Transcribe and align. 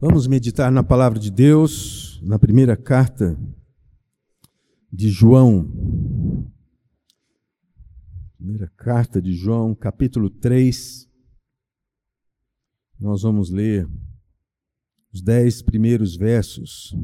Vamos 0.00 0.28
meditar 0.28 0.70
na 0.70 0.84
palavra 0.84 1.18
de 1.18 1.28
Deus, 1.28 2.20
na 2.22 2.38
primeira 2.38 2.76
carta 2.76 3.36
de 4.92 5.10
João. 5.10 5.68
Primeira 8.36 8.68
carta 8.76 9.20
de 9.20 9.32
João, 9.32 9.74
capítulo 9.74 10.30
3. 10.30 11.10
Nós 13.00 13.22
vamos 13.22 13.50
ler 13.50 13.90
os 15.12 15.20
dez 15.20 15.62
primeiros 15.62 16.14
versos. 16.14 16.94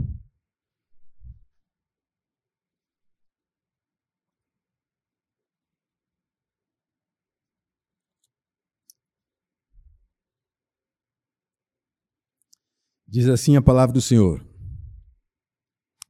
Diz 13.15 13.29
assim 13.29 13.55
a 13.55 13.63
palavra 13.63 13.93
do 13.93 14.01
Senhor: 14.01 14.45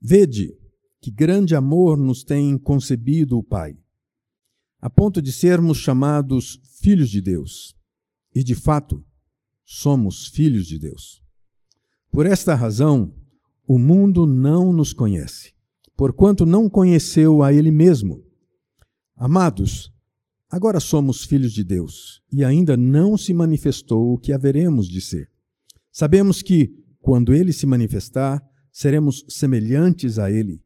Vede 0.00 0.56
que 1.02 1.10
grande 1.10 1.54
amor 1.54 1.98
nos 1.98 2.24
tem 2.24 2.56
concebido 2.56 3.36
o 3.36 3.42
Pai, 3.42 3.76
a 4.80 4.88
ponto 4.88 5.20
de 5.20 5.30
sermos 5.30 5.76
chamados 5.76 6.62
filhos 6.80 7.10
de 7.10 7.20
Deus. 7.20 7.76
E 8.34 8.42
de 8.42 8.54
fato, 8.54 9.04
somos 9.66 10.28
filhos 10.28 10.66
de 10.66 10.78
Deus. 10.78 11.22
Por 12.10 12.24
esta 12.24 12.54
razão, 12.54 13.14
o 13.68 13.78
mundo 13.78 14.24
não 14.24 14.72
nos 14.72 14.94
conhece, 14.94 15.52
porquanto 15.94 16.46
não 16.46 16.70
conheceu 16.70 17.42
a 17.42 17.52
Ele 17.52 17.70
mesmo. 17.70 18.24
Amados, 19.14 19.92
agora 20.48 20.80
somos 20.80 21.22
filhos 21.22 21.52
de 21.52 21.64
Deus, 21.64 22.22
e 22.32 22.42
ainda 22.42 22.78
não 22.78 23.18
se 23.18 23.34
manifestou 23.34 24.14
o 24.14 24.18
que 24.18 24.32
haveremos 24.32 24.88
de 24.88 25.02
ser. 25.02 25.30
Sabemos 25.92 26.40
que, 26.40 26.82
quando 27.04 27.34
ele 27.34 27.52
se 27.52 27.66
manifestar, 27.66 28.42
seremos 28.72 29.26
semelhantes 29.28 30.18
a 30.18 30.30
ele, 30.30 30.62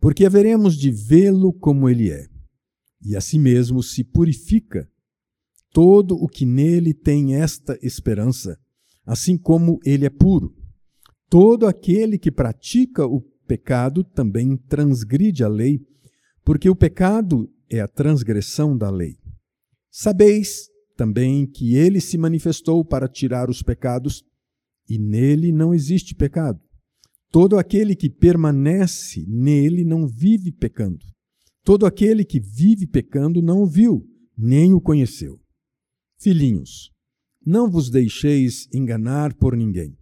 porque 0.00 0.24
haveremos 0.24 0.74
de 0.74 0.90
vê-lo 0.90 1.52
como 1.52 1.86
ele 1.86 2.10
é. 2.10 2.26
E 3.04 3.14
assim 3.14 3.38
mesmo 3.38 3.82
se 3.82 4.02
purifica 4.02 4.88
todo 5.74 6.14
o 6.14 6.28
que 6.28 6.46
nele 6.46 6.94
tem 6.94 7.34
esta 7.34 7.78
esperança, 7.82 8.58
assim 9.04 9.36
como 9.36 9.78
ele 9.84 10.06
é 10.06 10.08
puro. 10.08 10.56
Todo 11.28 11.66
aquele 11.66 12.18
que 12.18 12.32
pratica 12.32 13.04
o 13.06 13.20
pecado 13.46 14.02
também 14.02 14.56
transgride 14.56 15.44
a 15.44 15.48
lei, 15.48 15.86
porque 16.42 16.70
o 16.70 16.74
pecado 16.74 17.52
é 17.68 17.80
a 17.80 17.88
transgressão 17.88 18.78
da 18.78 18.88
lei. 18.88 19.18
Sabeis 19.90 20.70
também 20.96 21.46
que 21.46 21.74
ele 21.74 22.00
se 22.00 22.16
manifestou 22.16 22.82
para 22.82 23.06
tirar 23.06 23.50
os 23.50 23.62
pecados 23.62 24.24
e 24.88 24.98
nele 24.98 25.52
não 25.52 25.74
existe 25.74 26.14
pecado. 26.14 26.60
Todo 27.30 27.58
aquele 27.58 27.94
que 27.94 28.08
permanece 28.08 29.24
nele 29.28 29.84
não 29.84 30.06
vive 30.06 30.52
pecando. 30.52 31.04
Todo 31.64 31.84
aquele 31.84 32.24
que 32.24 32.38
vive 32.38 32.86
pecando 32.86 33.42
não 33.42 33.62
o 33.62 33.66
viu, 33.66 34.06
nem 34.36 34.72
o 34.72 34.80
conheceu. 34.80 35.38
Filhinhos, 36.18 36.90
não 37.44 37.68
vos 37.68 37.90
deixeis 37.90 38.68
enganar 38.72 39.34
por 39.34 39.56
ninguém. 39.56 39.96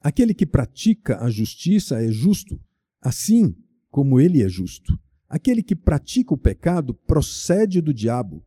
Aquele 0.00 0.32
que 0.32 0.46
pratica 0.46 1.22
a 1.22 1.30
justiça 1.30 2.02
é 2.02 2.10
justo, 2.10 2.58
assim 3.00 3.54
como 3.90 4.18
ele 4.18 4.42
é 4.42 4.48
justo. 4.48 4.98
Aquele 5.28 5.62
que 5.62 5.76
pratica 5.76 6.34
o 6.34 6.38
pecado 6.38 6.94
procede 7.06 7.80
do 7.80 7.92
diabo, 7.92 8.44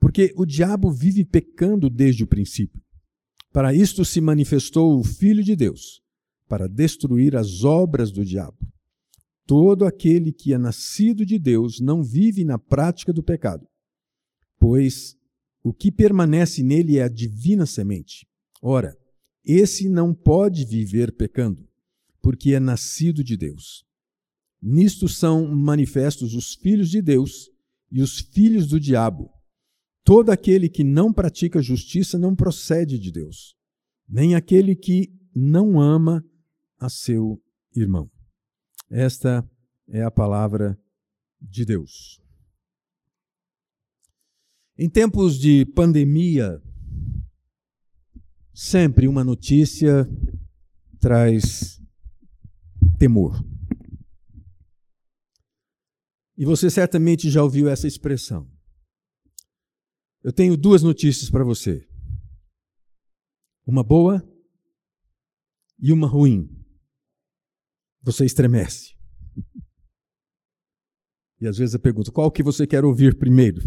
porque 0.00 0.32
o 0.36 0.46
diabo 0.46 0.90
vive 0.90 1.24
pecando 1.24 1.88
desde 1.88 2.24
o 2.24 2.26
princípio. 2.26 2.82
Para 3.56 3.72
isto 3.72 4.04
se 4.04 4.20
manifestou 4.20 5.00
o 5.00 5.02
Filho 5.02 5.42
de 5.42 5.56
Deus, 5.56 6.02
para 6.46 6.68
destruir 6.68 7.34
as 7.34 7.64
obras 7.64 8.12
do 8.12 8.22
diabo. 8.22 8.58
Todo 9.46 9.86
aquele 9.86 10.30
que 10.30 10.52
é 10.52 10.58
nascido 10.58 11.24
de 11.24 11.38
Deus 11.38 11.80
não 11.80 12.02
vive 12.04 12.44
na 12.44 12.58
prática 12.58 13.14
do 13.14 13.22
pecado, 13.22 13.66
pois 14.58 15.16
o 15.64 15.72
que 15.72 15.90
permanece 15.90 16.62
nele 16.62 16.98
é 16.98 17.04
a 17.04 17.08
divina 17.08 17.64
semente. 17.64 18.28
Ora, 18.60 18.94
esse 19.42 19.88
não 19.88 20.12
pode 20.12 20.66
viver 20.66 21.10
pecando, 21.12 21.66
porque 22.20 22.52
é 22.52 22.60
nascido 22.60 23.24
de 23.24 23.38
Deus. 23.38 23.86
Nisto 24.60 25.08
são 25.08 25.48
manifestos 25.48 26.34
os 26.34 26.52
filhos 26.56 26.90
de 26.90 27.00
Deus 27.00 27.48
e 27.90 28.02
os 28.02 28.18
filhos 28.18 28.66
do 28.66 28.78
diabo. 28.78 29.30
Todo 30.06 30.30
aquele 30.30 30.68
que 30.68 30.84
não 30.84 31.12
pratica 31.12 31.60
justiça 31.60 32.16
não 32.16 32.36
procede 32.36 32.96
de 32.96 33.10
Deus, 33.10 33.56
nem 34.08 34.36
aquele 34.36 34.76
que 34.76 35.12
não 35.34 35.80
ama 35.80 36.24
a 36.78 36.88
seu 36.88 37.42
irmão. 37.74 38.08
Esta 38.88 39.44
é 39.88 40.04
a 40.04 40.10
palavra 40.10 40.78
de 41.40 41.64
Deus. 41.64 42.22
Em 44.78 44.88
tempos 44.88 45.36
de 45.40 45.66
pandemia, 45.74 46.62
sempre 48.54 49.08
uma 49.08 49.24
notícia 49.24 50.08
traz 51.00 51.82
temor. 52.96 53.44
E 56.36 56.44
você 56.44 56.70
certamente 56.70 57.28
já 57.28 57.42
ouviu 57.42 57.68
essa 57.68 57.88
expressão. 57.88 58.48
Eu 60.26 60.32
tenho 60.32 60.56
duas 60.56 60.82
notícias 60.82 61.30
para 61.30 61.44
você. 61.44 61.86
Uma 63.64 63.84
boa 63.84 64.28
e 65.78 65.92
uma 65.92 66.08
ruim. 66.08 66.50
Você 68.02 68.24
estremece. 68.24 68.96
E 71.40 71.46
às 71.46 71.56
vezes 71.56 71.74
eu 71.74 71.80
pergunto: 71.80 72.10
qual 72.10 72.28
que 72.32 72.42
você 72.42 72.66
quer 72.66 72.84
ouvir 72.84 73.16
primeiro? 73.16 73.60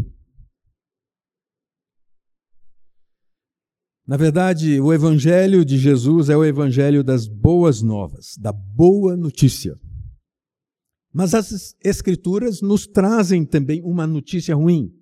Na 4.05 4.17
verdade, 4.17 4.81
o 4.81 4.91
Evangelho 4.91 5.63
de 5.63 5.77
Jesus 5.77 6.27
é 6.27 6.35
o 6.35 6.43
Evangelho 6.43 7.05
das 7.05 7.25
boas 7.25 7.81
novas, 7.81 8.35
da 8.37 8.51
boa 8.51 9.15
notícia. 9.15 9.79
Mas 11.13 11.33
as 11.33 11.73
Escrituras 11.81 12.61
nos 12.61 12.85
trazem 12.85 13.45
também 13.45 13.81
uma 13.81 14.05
notícia 14.05 14.53
ruim, 14.55 14.93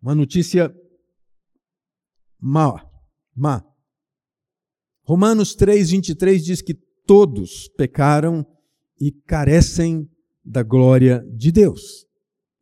uma 0.00 0.14
notícia 0.14 0.72
má. 2.44 2.86
má. 3.34 3.64
Romanos 5.02 5.54
3, 5.54 5.90
23 5.90 6.44
diz 6.44 6.60
que 6.60 6.74
todos 7.06 7.68
pecaram 7.68 8.46
e 9.00 9.10
carecem 9.10 10.10
da 10.44 10.62
glória 10.62 11.24
de 11.34 11.50
Deus. 11.50 12.06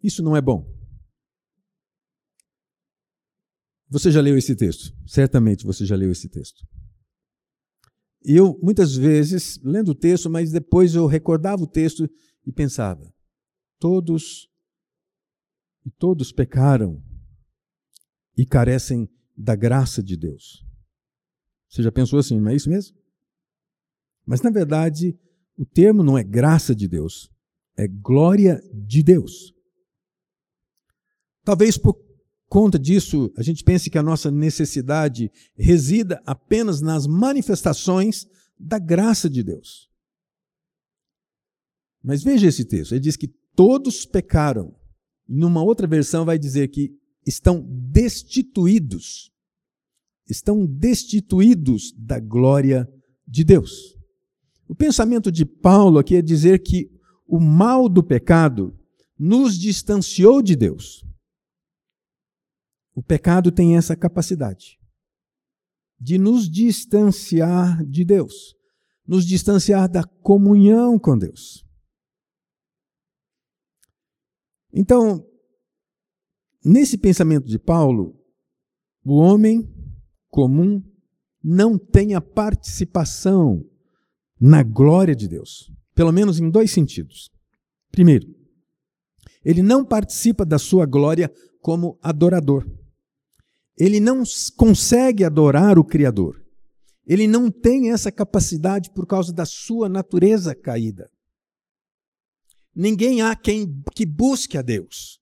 Isso 0.00 0.22
não 0.22 0.36
é 0.36 0.40
bom. 0.40 0.70
Você 3.88 4.10
já 4.10 4.20
leu 4.20 4.38
esse 4.38 4.54
texto? 4.54 4.94
Certamente 5.06 5.64
você 5.64 5.84
já 5.84 5.96
leu 5.96 6.12
esse 6.12 6.28
texto. 6.28 6.64
E 8.24 8.36
eu, 8.36 8.56
muitas 8.62 8.94
vezes, 8.94 9.58
lendo 9.64 9.90
o 9.90 9.94
texto, 9.94 10.30
mas 10.30 10.52
depois 10.52 10.94
eu 10.94 11.06
recordava 11.06 11.62
o 11.62 11.66
texto 11.66 12.08
e 12.46 12.52
pensava: 12.52 13.12
todos 13.80 14.48
todos 15.98 16.30
pecaram 16.30 17.02
e 18.38 18.46
carecem 18.46 19.08
da 19.36 19.54
graça 19.54 20.02
de 20.02 20.16
Deus. 20.16 20.64
Você 21.68 21.82
já 21.82 21.90
pensou 21.90 22.18
assim, 22.18 22.38
não 22.38 22.50
é 22.50 22.54
isso 22.54 22.68
mesmo? 22.68 22.96
Mas, 24.26 24.42
na 24.42 24.50
verdade, 24.50 25.18
o 25.56 25.64
termo 25.64 26.02
não 26.02 26.16
é 26.16 26.22
graça 26.22 26.74
de 26.74 26.86
Deus, 26.86 27.30
é 27.76 27.88
glória 27.88 28.62
de 28.72 29.02
Deus. 29.02 29.54
Talvez 31.44 31.76
por 31.76 31.96
conta 32.48 32.78
disso 32.78 33.32
a 33.36 33.42
gente 33.42 33.64
pense 33.64 33.88
que 33.88 33.98
a 33.98 34.02
nossa 34.02 34.30
necessidade 34.30 35.30
resida 35.54 36.22
apenas 36.26 36.80
nas 36.80 37.06
manifestações 37.06 38.26
da 38.58 38.78
graça 38.78 39.28
de 39.28 39.42
Deus. 39.42 39.90
Mas 42.02 42.22
veja 42.22 42.48
esse 42.48 42.64
texto, 42.64 42.92
ele 42.92 43.00
diz 43.00 43.16
que 43.16 43.28
todos 43.54 44.04
pecaram. 44.04 44.74
Numa 45.28 45.62
outra 45.62 45.86
versão 45.86 46.24
vai 46.24 46.38
dizer 46.38 46.68
que 46.68 46.94
estão 47.26 47.62
destituídos 47.62 49.32
estão 50.28 50.66
destituídos 50.66 51.92
da 51.96 52.18
glória 52.18 52.88
de 53.26 53.44
Deus. 53.44 53.96
O 54.68 54.74
pensamento 54.74 55.30
de 55.30 55.44
Paulo 55.44 55.98
aqui 55.98 56.16
é 56.16 56.22
dizer 56.22 56.62
que 56.62 56.90
o 57.26 57.38
mal 57.38 57.88
do 57.88 58.02
pecado 58.02 58.78
nos 59.18 59.58
distanciou 59.58 60.42
de 60.42 60.56
Deus. 60.56 61.04
O 62.94 63.02
pecado 63.02 63.50
tem 63.50 63.76
essa 63.76 63.96
capacidade 63.96 64.78
de 65.98 66.18
nos 66.18 66.50
distanciar 66.50 67.84
de 67.84 68.04
Deus, 68.04 68.56
nos 69.06 69.24
distanciar 69.24 69.88
da 69.88 70.02
comunhão 70.04 70.98
com 70.98 71.16
Deus. 71.16 71.64
Então, 74.72 75.24
nesse 76.64 76.96
pensamento 76.96 77.46
de 77.46 77.58
Paulo, 77.58 78.18
o 79.04 79.16
homem 79.16 79.68
comum 80.30 80.82
não 81.42 81.76
tenha 81.76 82.20
participação 82.20 83.64
na 84.40 84.62
glória 84.62 85.14
de 85.14 85.28
Deus, 85.28 85.72
pelo 85.94 86.12
menos 86.12 86.38
em 86.38 86.50
dois 86.50 86.70
sentidos. 86.70 87.30
Primeiro, 87.90 88.26
ele 89.44 89.62
não 89.62 89.84
participa 89.84 90.44
da 90.44 90.58
sua 90.58 90.86
glória 90.86 91.32
como 91.60 91.98
adorador. 92.02 92.68
Ele 93.78 94.00
não 94.00 94.22
consegue 94.56 95.24
adorar 95.24 95.78
o 95.78 95.84
Criador. 95.84 96.42
Ele 97.06 97.26
não 97.26 97.50
tem 97.50 97.90
essa 97.90 98.12
capacidade 98.12 98.90
por 98.90 99.06
causa 99.06 99.32
da 99.32 99.44
sua 99.44 99.88
natureza 99.88 100.54
caída. 100.54 101.10
Ninguém 102.74 103.22
há 103.22 103.34
quem 103.34 103.82
que 103.94 104.06
busque 104.06 104.56
a 104.56 104.62
Deus. 104.62 105.20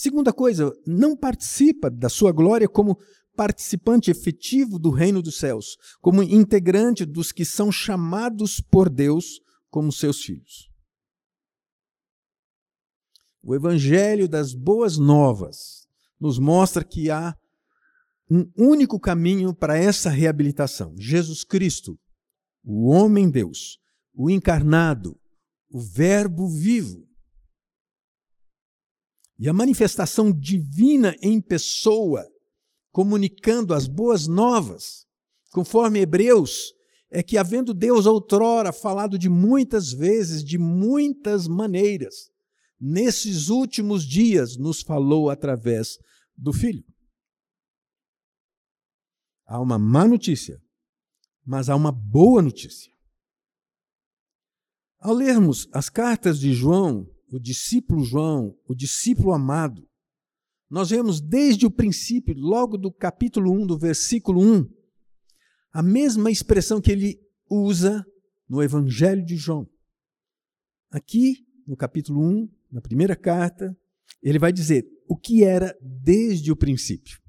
Segunda 0.00 0.32
coisa, 0.32 0.72
não 0.86 1.14
participa 1.14 1.90
da 1.90 2.08
sua 2.08 2.32
glória 2.32 2.66
como 2.66 2.98
participante 3.36 4.10
efetivo 4.10 4.78
do 4.78 4.88
reino 4.88 5.20
dos 5.20 5.36
céus, 5.36 5.76
como 6.00 6.22
integrante 6.22 7.04
dos 7.04 7.30
que 7.32 7.44
são 7.44 7.70
chamados 7.70 8.62
por 8.62 8.88
Deus 8.88 9.42
como 9.68 9.92
seus 9.92 10.22
filhos. 10.22 10.70
O 13.42 13.54
evangelho 13.54 14.26
das 14.26 14.54
boas 14.54 14.96
novas 14.96 15.86
nos 16.18 16.38
mostra 16.38 16.82
que 16.82 17.10
há 17.10 17.36
um 18.30 18.50
único 18.56 18.98
caminho 18.98 19.54
para 19.54 19.76
essa 19.76 20.08
reabilitação: 20.08 20.94
Jesus 20.96 21.44
Cristo, 21.44 22.00
o 22.64 22.88
homem-deus, 22.88 23.76
o 24.14 24.30
encarnado, 24.30 25.20
o 25.70 25.78
Verbo 25.78 26.48
vivo. 26.48 27.09
E 29.40 29.48
a 29.48 29.54
manifestação 29.54 30.30
divina 30.30 31.16
em 31.22 31.40
pessoa, 31.40 32.28
comunicando 32.92 33.72
as 33.72 33.88
boas 33.88 34.26
novas, 34.26 35.06
conforme 35.50 35.98
Hebreus, 35.98 36.74
é 37.10 37.22
que, 37.22 37.38
havendo 37.38 37.72
Deus 37.72 38.04
outrora 38.04 38.70
falado 38.70 39.18
de 39.18 39.30
muitas 39.30 39.92
vezes, 39.92 40.44
de 40.44 40.58
muitas 40.58 41.48
maneiras, 41.48 42.30
nesses 42.78 43.48
últimos 43.48 44.04
dias 44.04 44.58
nos 44.58 44.82
falou 44.82 45.30
através 45.30 45.96
do 46.36 46.52
Filho. 46.52 46.84
Há 49.46 49.58
uma 49.58 49.78
má 49.78 50.06
notícia, 50.06 50.60
mas 51.46 51.70
há 51.70 51.74
uma 51.74 51.90
boa 51.90 52.42
notícia. 52.42 52.92
Ao 54.98 55.14
lermos 55.14 55.66
as 55.72 55.88
cartas 55.88 56.38
de 56.38 56.52
João, 56.52 57.09
o 57.30 57.38
discípulo 57.38 58.04
João, 58.04 58.58
o 58.66 58.74
discípulo 58.74 59.32
amado, 59.32 59.88
nós 60.68 60.90
vemos 60.90 61.20
desde 61.20 61.66
o 61.66 61.70
princípio, 61.70 62.34
logo 62.36 62.76
do 62.76 62.92
capítulo 62.92 63.52
1, 63.52 63.66
do 63.66 63.78
versículo 63.78 64.40
1, 64.40 64.68
a 65.72 65.82
mesma 65.82 66.30
expressão 66.30 66.80
que 66.80 66.90
ele 66.90 67.20
usa 67.48 68.04
no 68.48 68.62
Evangelho 68.62 69.24
de 69.24 69.36
João. 69.36 69.68
Aqui, 70.90 71.46
no 71.66 71.76
capítulo 71.76 72.20
1, 72.20 72.48
na 72.70 72.80
primeira 72.80 73.16
carta, 73.16 73.76
ele 74.22 74.38
vai 74.38 74.52
dizer 74.52 74.84
o 75.08 75.16
que 75.16 75.44
era 75.44 75.76
desde 75.80 76.50
o 76.50 76.56
princípio. 76.56 77.20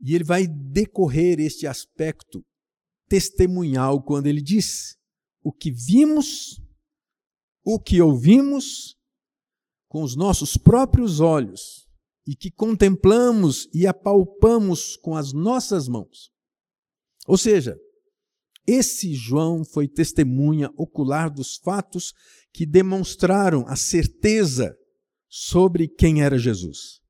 E 0.00 0.14
ele 0.14 0.24
vai 0.24 0.46
decorrer 0.46 1.38
este 1.40 1.66
aspecto 1.66 2.42
testemunhal 3.06 4.02
quando 4.02 4.26
ele 4.26 4.40
diz: 4.40 4.96
o 5.42 5.52
que 5.52 5.70
vimos, 5.70 6.60
o 7.74 7.78
que 7.78 8.02
ouvimos 8.02 8.96
com 9.88 10.02
os 10.02 10.16
nossos 10.16 10.56
próprios 10.56 11.20
olhos 11.20 11.88
e 12.26 12.34
que 12.34 12.50
contemplamos 12.50 13.68
e 13.72 13.86
apalpamos 13.86 14.96
com 14.96 15.16
as 15.16 15.32
nossas 15.32 15.86
mãos. 15.86 16.32
Ou 17.28 17.38
seja, 17.38 17.78
esse 18.66 19.14
João 19.14 19.64
foi 19.64 19.86
testemunha 19.86 20.68
ocular 20.76 21.32
dos 21.32 21.56
fatos 21.58 22.12
que 22.52 22.66
demonstraram 22.66 23.64
a 23.68 23.76
certeza 23.76 24.76
sobre 25.28 25.86
quem 25.86 26.22
era 26.22 26.36
Jesus. 26.38 27.00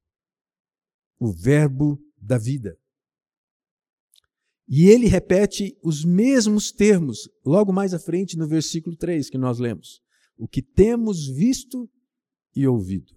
O 1.19 1.33
Verbo 1.33 1.99
da 2.19 2.37
vida. 2.37 2.77
E 4.69 4.89
ele 4.89 5.07
repete 5.07 5.75
os 5.83 6.05
mesmos 6.05 6.71
termos 6.71 7.29
logo 7.45 7.73
mais 7.73 7.95
à 7.95 7.99
frente 7.99 8.37
no 8.37 8.47
versículo 8.47 8.95
3 8.95 9.31
que 9.31 9.39
nós 9.39 9.59
lemos. 9.59 10.01
O 10.41 10.49
que 10.49 10.63
temos 10.63 11.27
visto 11.27 11.87
e 12.57 12.67
ouvido. 12.67 13.13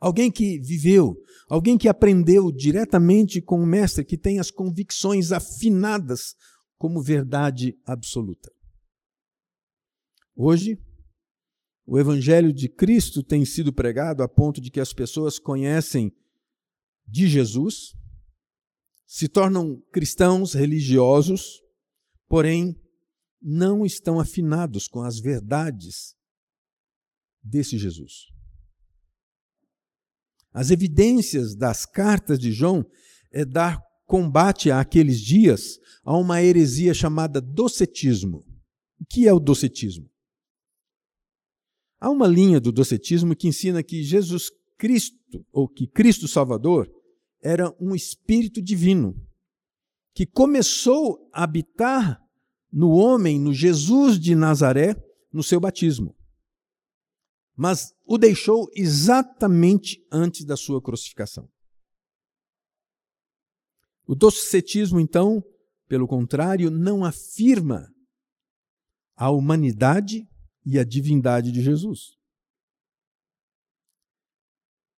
Alguém 0.00 0.32
que 0.32 0.58
viveu, 0.58 1.14
alguém 1.48 1.78
que 1.78 1.88
aprendeu 1.88 2.50
diretamente 2.50 3.40
com 3.40 3.62
o 3.62 3.66
Mestre, 3.66 4.04
que 4.04 4.18
tem 4.18 4.40
as 4.40 4.50
convicções 4.50 5.30
afinadas 5.30 6.34
como 6.76 7.00
verdade 7.00 7.78
absoluta. 7.86 8.52
Hoje, 10.34 10.76
o 11.86 12.00
Evangelho 12.00 12.52
de 12.52 12.68
Cristo 12.68 13.22
tem 13.22 13.44
sido 13.44 13.72
pregado 13.72 14.24
a 14.24 14.28
ponto 14.28 14.60
de 14.60 14.72
que 14.72 14.80
as 14.80 14.92
pessoas 14.92 15.38
conhecem 15.38 16.12
de 17.06 17.28
Jesus, 17.28 17.92
se 19.06 19.28
tornam 19.28 19.80
cristãos 19.92 20.52
religiosos, 20.52 21.62
porém 22.28 22.81
não 23.42 23.84
estão 23.84 24.20
afinados 24.20 24.86
com 24.86 25.02
as 25.02 25.18
verdades 25.18 26.14
desse 27.42 27.76
Jesus. 27.76 28.26
As 30.52 30.70
evidências 30.70 31.54
das 31.54 31.84
cartas 31.84 32.38
de 32.38 32.52
João 32.52 32.84
é 33.30 33.44
dar 33.44 33.80
combate 34.06 34.70
àqueles 34.70 35.20
dias 35.20 35.78
a 36.04 36.16
uma 36.16 36.42
heresia 36.42 36.92
chamada 36.92 37.40
docetismo. 37.40 38.44
O 39.00 39.06
que 39.06 39.26
é 39.26 39.32
o 39.32 39.40
docetismo? 39.40 40.10
Há 41.98 42.10
uma 42.10 42.26
linha 42.26 42.60
do 42.60 42.70
docetismo 42.70 43.34
que 43.34 43.48
ensina 43.48 43.82
que 43.82 44.02
Jesus 44.02 44.50
Cristo, 44.76 45.46
ou 45.52 45.68
que 45.68 45.86
Cristo 45.86 46.28
Salvador, 46.28 46.90
era 47.40 47.74
um 47.80 47.94
espírito 47.94 48.60
divino 48.60 49.14
que 50.14 50.26
começou 50.26 51.28
a 51.32 51.44
habitar 51.44 52.21
no 52.72 52.90
homem, 52.90 53.38
no 53.38 53.52
Jesus 53.52 54.18
de 54.18 54.34
Nazaré, 54.34 54.96
no 55.30 55.42
seu 55.42 55.60
batismo. 55.60 56.16
Mas 57.54 57.92
o 58.06 58.16
deixou 58.16 58.68
exatamente 58.74 60.02
antes 60.10 60.44
da 60.44 60.56
sua 60.56 60.80
crucificação. 60.80 61.50
O 64.06 64.14
docetismo, 64.14 64.98
então, 64.98 65.44
pelo 65.86 66.08
contrário, 66.08 66.70
não 66.70 67.04
afirma 67.04 67.92
a 69.14 69.30
humanidade 69.30 70.26
e 70.64 70.78
a 70.78 70.84
divindade 70.84 71.52
de 71.52 71.62
Jesus. 71.62 72.16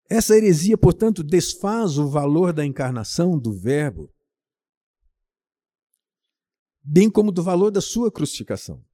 Essa 0.09 0.37
heresia, 0.37 0.77
portanto, 0.77 1.25
desfaz 1.25 1.97
o 1.97 2.07
valor 2.07 2.53
da 2.53 2.67
encarnação 2.67 3.39
do 3.39 3.51
Verbo, 3.51 4.12
bem 6.83 7.11
como 7.11 7.33
do 7.33 7.43
valor 7.43 7.71
da 7.71 7.81
sua 7.81 8.11
crucificação. 8.11 8.85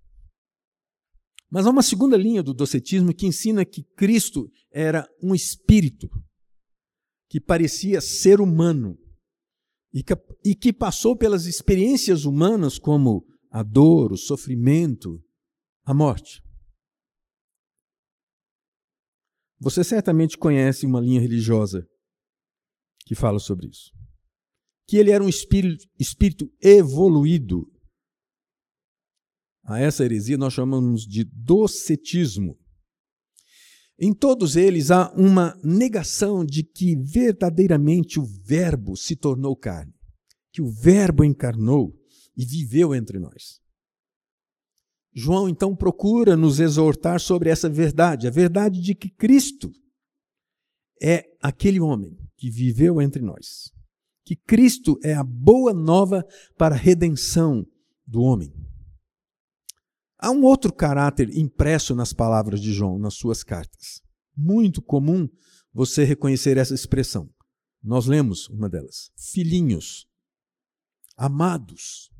Mas 1.50 1.66
há 1.66 1.70
uma 1.70 1.82
segunda 1.82 2.16
linha 2.16 2.42
do 2.42 2.52
docetismo 2.52 3.14
que 3.14 3.26
ensina 3.26 3.64
que 3.64 3.82
Cristo 3.96 4.50
era 4.70 5.08
um 5.22 5.34
espírito 5.34 6.08
que 7.28 7.40
parecia 7.40 8.00
ser 8.00 8.40
humano 8.40 8.98
e 10.44 10.54
que, 10.54 10.72
passou 10.72 11.16
pelas 11.16 11.46
experiências 11.46 12.24
humanas 12.24 12.78
como 12.78 13.24
a 13.50 13.62
dor, 13.62 14.12
o 14.12 14.16
sofrimento, 14.16 15.22
a 15.84 15.94
morte. 15.94 16.42
Você 19.58 19.82
certamente 19.82 20.36
conhece 20.36 20.86
uma 20.86 21.00
linha 21.00 21.20
religiosa 21.20 21.86
que 23.04 23.14
fala 23.14 23.38
sobre 23.38 23.68
isso. 23.68 23.90
Que 24.86 24.96
ele 24.96 25.10
era 25.10 25.24
um 25.24 25.28
espírito, 25.28 25.84
espírito 25.98 26.50
evoluído. 26.60 27.66
A 29.68 29.78
essa 29.78 30.02
heresia 30.02 30.38
nós 30.38 30.54
chamamos 30.54 31.06
de 31.06 31.24
docetismo. 31.24 32.58
Em 34.00 34.14
todos 34.14 34.56
eles 34.56 34.90
há 34.90 35.12
uma 35.12 35.60
negação 35.62 36.42
de 36.42 36.62
que 36.62 36.96
verdadeiramente 36.96 38.18
o 38.18 38.24
Verbo 38.24 38.96
se 38.96 39.14
tornou 39.14 39.54
carne, 39.54 39.92
que 40.50 40.62
o 40.62 40.70
Verbo 40.70 41.22
encarnou 41.22 41.94
e 42.34 42.46
viveu 42.46 42.94
entre 42.94 43.18
nós. 43.18 43.60
João 45.14 45.50
então 45.50 45.76
procura 45.76 46.34
nos 46.34 46.60
exortar 46.60 47.20
sobre 47.20 47.50
essa 47.50 47.68
verdade, 47.68 48.26
a 48.26 48.30
verdade 48.30 48.80
de 48.80 48.94
que 48.94 49.10
Cristo 49.10 49.70
é 51.02 51.24
aquele 51.42 51.78
homem 51.78 52.16
que 52.38 52.50
viveu 52.50 53.02
entre 53.02 53.20
nós. 53.20 53.70
Que 54.24 54.34
Cristo 54.34 54.98
é 55.04 55.12
a 55.12 55.24
boa 55.24 55.74
nova 55.74 56.24
para 56.56 56.74
a 56.74 56.78
redenção 56.78 57.66
do 58.06 58.22
homem. 58.22 58.50
Há 60.18 60.30
um 60.32 60.42
outro 60.42 60.72
caráter 60.72 61.30
impresso 61.36 61.94
nas 61.94 62.12
palavras 62.12 62.60
de 62.60 62.72
João, 62.72 62.98
nas 62.98 63.14
suas 63.14 63.44
cartas. 63.44 64.02
Muito 64.36 64.82
comum 64.82 65.28
você 65.72 66.02
reconhecer 66.02 66.56
essa 66.56 66.74
expressão. 66.74 67.30
Nós 67.82 68.06
lemos 68.06 68.48
uma 68.48 68.68
delas. 68.68 69.12
Filhinhos, 69.16 70.08
amados, 71.16 72.10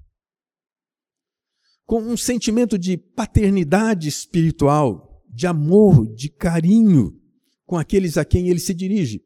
com 1.84 2.00
um 2.00 2.16
sentimento 2.16 2.78
de 2.78 2.96
paternidade 2.96 4.08
espiritual, 4.08 5.24
de 5.28 5.46
amor, 5.46 6.06
de 6.14 6.28
carinho 6.28 7.20
com 7.66 7.76
aqueles 7.76 8.16
a 8.16 8.24
quem 8.24 8.48
ele 8.48 8.60
se 8.60 8.72
dirige. 8.72 9.24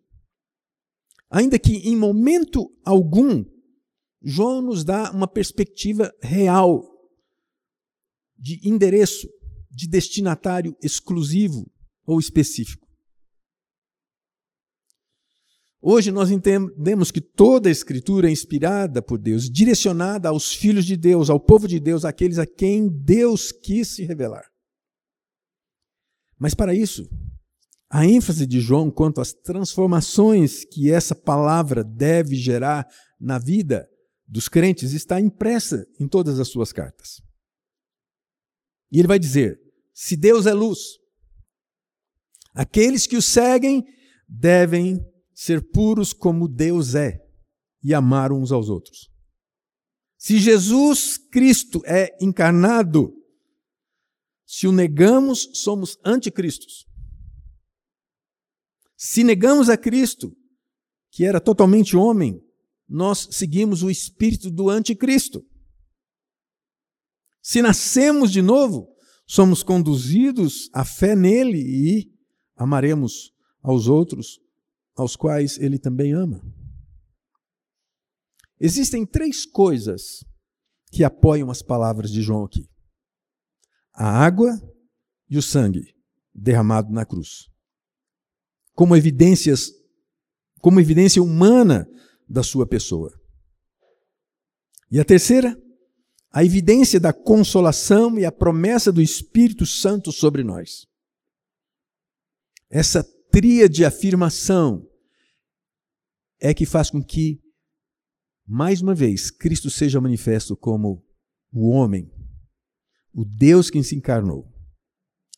Ainda 1.31 1.59
que 1.59 1.77
em 1.77 1.97
momento 1.97 2.75
algum, 2.85 3.45
João 4.23 4.63
nos 4.63 4.85
dá 4.85 5.11
uma 5.11 5.29
perspectiva 5.29 6.13
real 6.23 6.92
de 8.43 8.59
endereço, 8.69 9.29
de 9.71 9.89
destinatário 9.89 10.77
exclusivo 10.83 11.71
ou 12.05 12.19
específico. 12.19 12.89
Hoje 15.81 16.11
nós 16.11 16.31
entendemos 16.31 17.13
que 17.13 17.21
toda 17.21 17.69
a 17.69 17.73
Escritura 17.73 18.29
é 18.29 18.33
inspirada 18.33 19.01
por 19.01 19.19
Deus, 19.19 19.49
direcionada 19.49 20.29
aos 20.29 20.53
filhos 20.53 20.85
de 20.85 20.97
Deus, 20.97 21.31
ao 21.31 21.41
povo 21.41 21.69
de 21.69 21.79
Deus, 21.79 22.05
àqueles 22.05 22.39
a 22.39 22.47
quem 22.47 22.89
Deus 22.89 23.53
quis 23.53 23.95
se 23.95 24.05
revelar. 24.05 24.45
Mas 26.39 26.55
para 26.55 26.75
isso, 26.75 27.09
a 27.89 28.05
ênfase 28.05 28.45
de 28.47 28.61
João 28.61 28.91
quanto 28.91 29.21
às 29.21 29.33
transformações 29.33 30.65
que 30.65 30.91
essa 30.91 31.15
palavra 31.15 31.85
deve 31.85 32.35
gerar 32.35 32.87
na 33.21 33.39
vida 33.39 33.89
dos 34.27 34.49
crentes 34.49 34.93
está 34.93 35.21
impressa 35.21 35.87
em 36.01 36.09
todas 36.09 36.41
as 36.41 36.49
suas 36.49 36.73
cartas. 36.73 37.21
E 38.93 38.99
ele 38.99 39.09
vai 39.09 39.19
dizer: 39.19 39.59
se 39.95 40.17
Deus 40.17 40.45
é 40.45 40.53
luz, 40.53 40.79
aqueles 42.55 43.07
que 43.07 43.17
o 43.17 43.23
seguem 43.23 43.83
devem 44.29 45.01
ser 45.35 45.71
puros 45.71 46.13
como 46.13 46.47
Deus 46.47 46.95
é 46.95 47.19
e 47.83 47.95
amar 47.95 48.31
uns 48.31 48.53
aos 48.53 48.69
outros. 48.69 49.11
Se 50.19 50.39
Jesus 50.39 51.17
Cristo 51.17 51.83
é 51.85 52.17
encarnado, 52.21 53.13
se 54.47 54.69
o 54.69 54.73
negamos, 54.73 55.49
somos 55.55 55.99
anticristos. 56.05 56.87
Se 58.97 59.25
negamos 59.25 59.69
a 59.69 59.77
Cristo, 59.77 60.37
que 61.11 61.25
era 61.25 61.41
totalmente 61.41 61.97
homem, 61.97 62.41
nós 62.89 63.29
seguimos 63.33 63.83
o 63.83 63.91
espírito 63.91 64.51
do 64.51 64.71
anticristo. 64.71 65.45
Se 67.43 67.61
nascemos 67.61 68.31
de 68.31 68.41
novo, 68.41 68.89
somos 69.27 69.63
conduzidos 69.65 70.71
à 70.73 70.85
fé 70.85 71.17
nele 71.17 71.59
e 71.59 72.13
amaremos 72.57 73.33
aos 73.61 73.89
outros 73.89 74.41
aos 74.95 75.17
quais 75.17 75.59
ele 75.59 75.79
também 75.79 76.13
ama. 76.13 76.41
Existem 78.61 79.05
três 79.05 79.45
coisas 79.45 80.25
que 80.93 81.03
apoiam 81.03 81.51
as 81.51 81.63
palavras 81.63 82.11
de 82.11 82.23
João 82.23 82.45
aqui: 82.45 82.69
a 83.93 84.07
água 84.07 84.53
e 85.29 85.37
o 85.37 85.43
sangue 85.43 85.97
derramado 86.35 86.93
na 86.93 87.05
cruz. 87.05 87.49
Como 88.75 88.97
evidências, 88.97 89.71
como 90.61 90.81
evidência 90.81 91.23
humana 91.23 91.89
da 92.29 92.43
sua 92.43 92.67
pessoa. 92.67 93.13
E 94.91 95.01
a 95.01 95.05
terceira, 95.05 95.59
a 96.33 96.43
evidência 96.43 96.99
da 96.99 97.13
consolação 97.13 98.19
e 98.19 98.25
a 98.25 98.33
promessa 98.33 98.91
do 98.91 99.03
Espírito 99.03 99.67
Santo 99.67 100.11
sobre 100.11 100.43
nós. 100.43 100.87
Essa 102.71 103.05
tríade 103.31 103.85
afirmação 103.85 104.89
é 106.41 106.55
que 106.55 106.65
faz 106.65 106.91
com 106.91 107.05
que, 107.05 107.39
mais 108.47 108.81
uma 108.81 108.95
vez, 108.95 109.31
Cristo 109.31 109.69
seja 109.69 110.01
manifesto 110.01 110.57
como 110.57 111.05
o 111.53 111.69
homem, 111.69 112.11
o 113.13 113.27
Deus 113.27 113.69
que 113.69 113.83
se 113.83 113.95
encarnou 113.95 114.51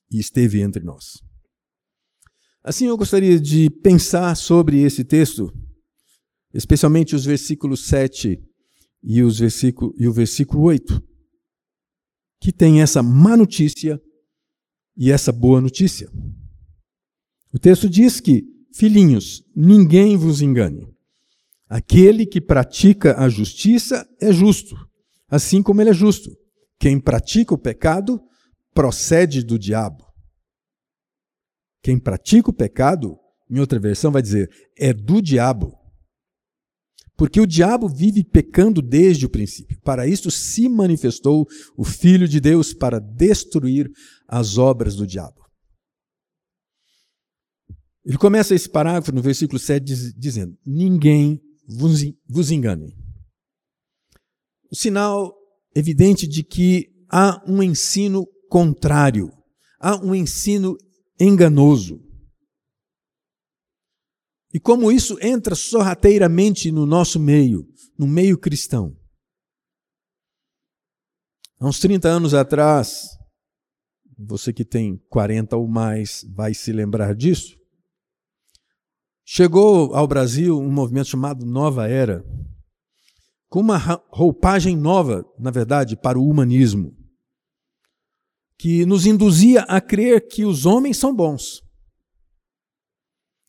e 0.09 0.21
esteve 0.21 0.61
entre 0.61 0.85
nós. 0.85 1.21
Assim, 2.63 2.87
eu 2.87 2.97
gostaria 2.97 3.39
de 3.41 3.69
pensar 3.69 4.37
sobre 4.37 4.81
esse 4.81 5.05
texto, 5.05 5.53
especialmente 6.55 7.17
os 7.17 7.25
versículos 7.25 7.87
7 7.87 8.41
e, 9.04 9.23
os 9.23 9.38
versículo, 9.38 9.94
e 9.99 10.08
o 10.08 10.12
versículo 10.12 10.62
8, 10.62 11.00
que 12.40 12.50
tem 12.50 12.80
essa 12.80 13.02
má 13.02 13.37
notícia 13.37 14.00
e 14.96 15.12
essa 15.12 15.30
boa 15.30 15.61
notícia. 15.61 16.11
O 17.52 17.58
texto 17.58 17.88
diz 17.88 18.20
que, 18.20 18.42
filhinhos, 18.75 19.44
ninguém 19.54 20.16
vos 20.16 20.40
engane. 20.40 20.88
Aquele 21.68 22.26
que 22.26 22.40
pratica 22.40 23.18
a 23.20 23.28
justiça 23.28 24.08
é 24.20 24.32
justo, 24.32 24.75
assim 25.28 25.62
como 25.62 25.80
ele 25.80 25.90
é 25.90 25.94
justo. 25.94 26.30
Quem 26.78 26.99
pratica 26.99 27.54
o 27.54 27.58
pecado 27.58 28.20
procede 28.73 29.42
do 29.42 29.58
diabo. 29.58 30.04
Quem 31.82 31.99
pratica 31.99 32.50
o 32.50 32.54
pecado, 32.54 33.18
em 33.50 33.58
outra 33.61 33.78
versão, 33.78 34.11
vai 34.11 34.23
dizer, 34.23 34.50
é 34.78 34.92
do 34.92 35.20
diabo. 35.20 35.84
Porque 37.16 37.40
o 37.40 37.47
diabo 37.47 37.88
vive 37.88 38.25
pecando 38.25 38.83
desde 38.83 39.26
o 39.26 39.30
princípio. 39.30 39.78
Para 39.83 40.06
isto 40.06 40.30
se 40.30 40.68
manifestou 40.68 41.47
o 41.76 41.85
Filho 41.85 42.26
de 42.26 42.40
Deus 42.40 42.75
para 42.75 42.99
destruir 42.99 43.90
as 44.26 44.59
obras 44.59 44.97
do 44.97 45.06
diabo. 45.06 45.44
Ele 48.04 48.18
começa 48.18 48.54
esse 48.54 48.68
parágrafo 48.68 49.12
no 49.12 49.23
versículo 49.23 49.59
7 49.59 50.12
dizendo: 50.16 50.59
Ninguém 50.66 51.40
vos, 51.66 52.02
vos 52.28 52.50
engane. 52.50 52.94
O 54.71 54.76
sinal 54.76 55.33
evidente 55.75 56.26
de 56.26 56.42
que 56.42 56.88
há 57.11 57.42
um 57.47 57.62
ensino 57.62 58.26
contrário, 58.49 59.30
há 59.80 59.97
um 59.97 60.14
ensino 60.14 60.76
enganoso. 61.18 62.03
E 64.54 64.61
como 64.61 64.92
isso 64.92 65.18
entra 65.20 65.56
sorrateiramente 65.56 66.70
no 66.70 66.87
nosso 66.87 67.18
meio, 67.18 67.68
no 67.99 68.06
meio 68.06 68.38
cristão. 68.38 68.96
Há 71.58 71.66
uns 71.66 71.80
30 71.80 72.06
anos 72.06 72.34
atrás, 72.34 73.18
você 74.16 74.52
que 74.52 74.64
tem 74.64 74.96
40 75.08 75.56
ou 75.56 75.66
mais 75.66 76.25
vai 76.32 76.54
se 76.54 76.73
lembrar 76.73 77.16
disso. 77.16 77.58
Chegou 79.25 79.92
ao 79.92 80.06
Brasil 80.06 80.56
um 80.56 80.70
movimento 80.70 81.08
chamado 81.08 81.44
Nova 81.44 81.88
Era, 81.88 82.25
com 83.49 83.58
uma 83.58 83.78
roupagem 84.11 84.76
nova, 84.76 85.25
na 85.37 85.50
verdade, 85.50 85.96
para 85.96 86.16
o 86.18 86.28
humanismo, 86.28 86.96
que 88.56 88.87
nos 88.87 89.04
induzia 89.04 89.62
a 89.62 89.80
crer 89.80 90.28
que 90.28 90.44
os 90.44 90.64
homens 90.64 90.96
são 90.96 91.12
bons, 91.12 91.63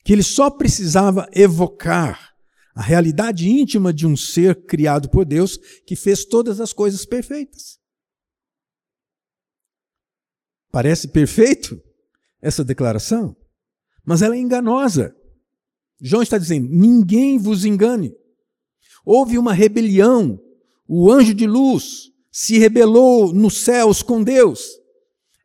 que 0.06 0.14
ele 0.14 0.22
só 0.22 0.52
precisava 0.52 1.28
evocar 1.34 2.36
a 2.76 2.82
realidade 2.82 3.50
íntima 3.50 3.92
de 3.92 4.06
um 4.06 4.16
ser 4.16 4.66
criado 4.66 5.10
por 5.10 5.26
Deus 5.26 5.58
que 5.84 5.96
fez 5.96 6.24
todas 6.24 6.62
as 6.62 6.72
coisas 6.72 7.06
perfeitas. 7.06 7.80
Parece 10.72 11.08
perfeito 11.08 11.82
essa 12.40 12.64
declaração, 12.64 13.36
mas 14.06 14.22
ela 14.22 14.36
é 14.36 14.40
enganosa. 14.40 15.16
João 16.00 16.22
está 16.22 16.38
dizendo: 16.38 16.70
ninguém 16.70 17.40
vos 17.40 17.66
engane. 17.66 18.14
Houve 19.04 19.40
uma 19.40 19.54
rebelião, 19.54 20.40
o 20.88 21.12
anjo 21.12 21.34
de 21.34 21.48
luz 21.48 22.12
se 22.32 22.60
rebelou 22.60 23.34
nos 23.34 23.58
céus 23.58 24.04
com 24.04 24.22
Deus. 24.22 24.70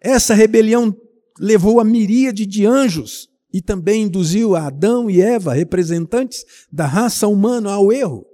Essa 0.02 0.34
rebelião 0.34 0.94
levou 1.38 1.80
a 1.80 1.84
miríade 1.84 2.44
de 2.44 2.66
anjos 2.66 3.29
e 3.52 3.60
também 3.60 4.02
induziu 4.02 4.54
Adão 4.54 5.10
e 5.10 5.20
Eva, 5.20 5.54
representantes 5.54 6.44
da 6.70 6.86
raça 6.86 7.26
humana, 7.26 7.72
ao 7.72 7.92
erro. 7.92 8.26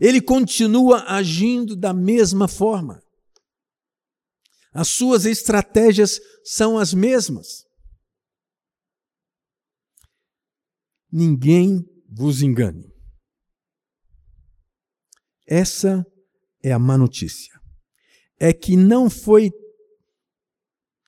Ele 0.00 0.20
continua 0.20 1.04
agindo 1.06 1.76
da 1.76 1.92
mesma 1.92 2.48
forma. 2.48 3.02
As 4.72 4.88
suas 4.88 5.24
estratégias 5.24 6.20
são 6.44 6.78
as 6.78 6.92
mesmas. 6.92 7.64
ninguém 11.14 11.88
vos 12.10 12.42
engane. 12.42 12.92
Essa 15.46 16.04
é 16.60 16.72
a 16.72 16.78
má 16.78 16.98
notícia. 16.98 17.54
É 18.36 18.52
que 18.52 18.76
não 18.76 19.08
foi 19.08 19.52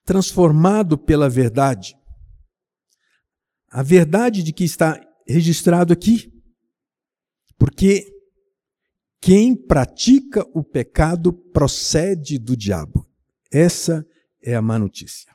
transformado 0.04 0.96
pela 0.96 1.28
verdade. 1.28 1.96
A 3.76 3.82
verdade 3.82 4.42
de 4.42 4.54
que 4.54 4.64
está 4.64 4.98
registrado 5.28 5.92
aqui. 5.92 6.32
Porque 7.58 8.10
quem 9.20 9.54
pratica 9.54 10.42
o 10.54 10.64
pecado 10.64 11.30
procede 11.30 12.38
do 12.38 12.56
diabo. 12.56 13.06
Essa 13.52 14.02
é 14.42 14.54
a 14.54 14.62
má 14.62 14.78
notícia. 14.78 15.30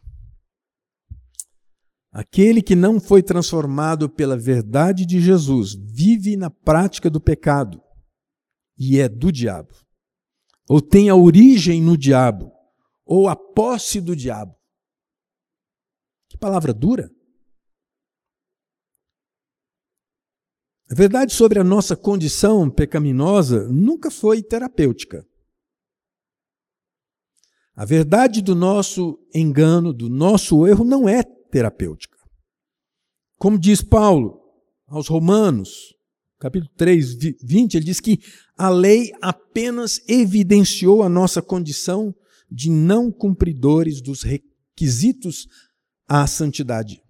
Aquele 2.12 2.64
que 2.64 2.76
não 2.76 3.00
foi 3.00 3.22
transformado 3.22 4.10
pela 4.10 4.36
verdade 4.36 5.06
de 5.06 5.22
Jesus 5.22 5.76
vive 5.76 6.36
na 6.36 6.50
prática 6.50 7.12
do 7.12 7.22
pecado 7.22 7.80
e 8.76 9.00
é 9.00 9.08
do 9.08 9.32
diabo. 9.32 9.76
Ou 10.68 10.82
tem 10.82 11.10
a 11.10 11.16
origem 11.16 11.80
no 11.80 11.96
diabo, 11.96 12.52
ou 13.06 13.30
a 13.30 13.36
posse 13.36 14.02
do 14.02 14.16
diabo. 14.16 14.56
Que 16.28 16.40
palavra 16.40 16.74
dura. 16.74 17.08
A 20.92 20.94
verdade 20.94 21.34
sobre 21.34 21.58
a 21.58 21.64
nossa 21.64 21.96
condição 21.96 22.70
pecaminosa 22.70 23.66
nunca 23.70 24.12
foi 24.12 24.44
terapêutica. 24.44 25.26
A 27.74 27.86
verdade 27.86 28.42
do 28.42 28.54
nosso 28.54 29.18
engano, 29.34 29.94
do 29.94 30.10
nosso 30.10 30.68
erro, 30.68 30.84
não 30.84 31.08
é 31.08 31.24
terapêutica. 31.24 32.18
Como 33.38 33.58
diz 33.58 33.82
Paulo 33.82 34.38
aos 34.86 35.08
Romanos, 35.08 35.96
capítulo 36.38 36.70
3, 36.76 37.38
20, 37.42 37.76
ele 37.76 37.86
diz 37.86 38.02
que 38.02 38.20
a 38.58 38.68
lei 38.68 39.14
apenas 39.22 40.02
evidenciou 40.10 41.04
a 41.04 41.08
nossa 41.08 41.42
condição 41.42 42.14
de 42.52 42.70
não 42.70 43.10
cumpridores 43.10 44.02
dos 44.02 44.24
requisitos 44.24 45.48
à 46.06 46.28
santidade. 46.28 47.02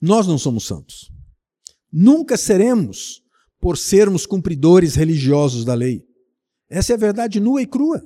Nós 0.00 0.26
não 0.26 0.38
somos 0.38 0.64
santos. 0.64 1.19
Nunca 1.92 2.36
seremos 2.36 3.22
por 3.58 3.76
sermos 3.76 4.26
cumpridores 4.26 4.94
religiosos 4.94 5.64
da 5.64 5.74
lei. 5.74 6.06
Essa 6.68 6.92
é 6.92 6.94
a 6.94 6.98
verdade 6.98 7.40
nua 7.40 7.60
e 7.60 7.66
crua. 7.66 8.02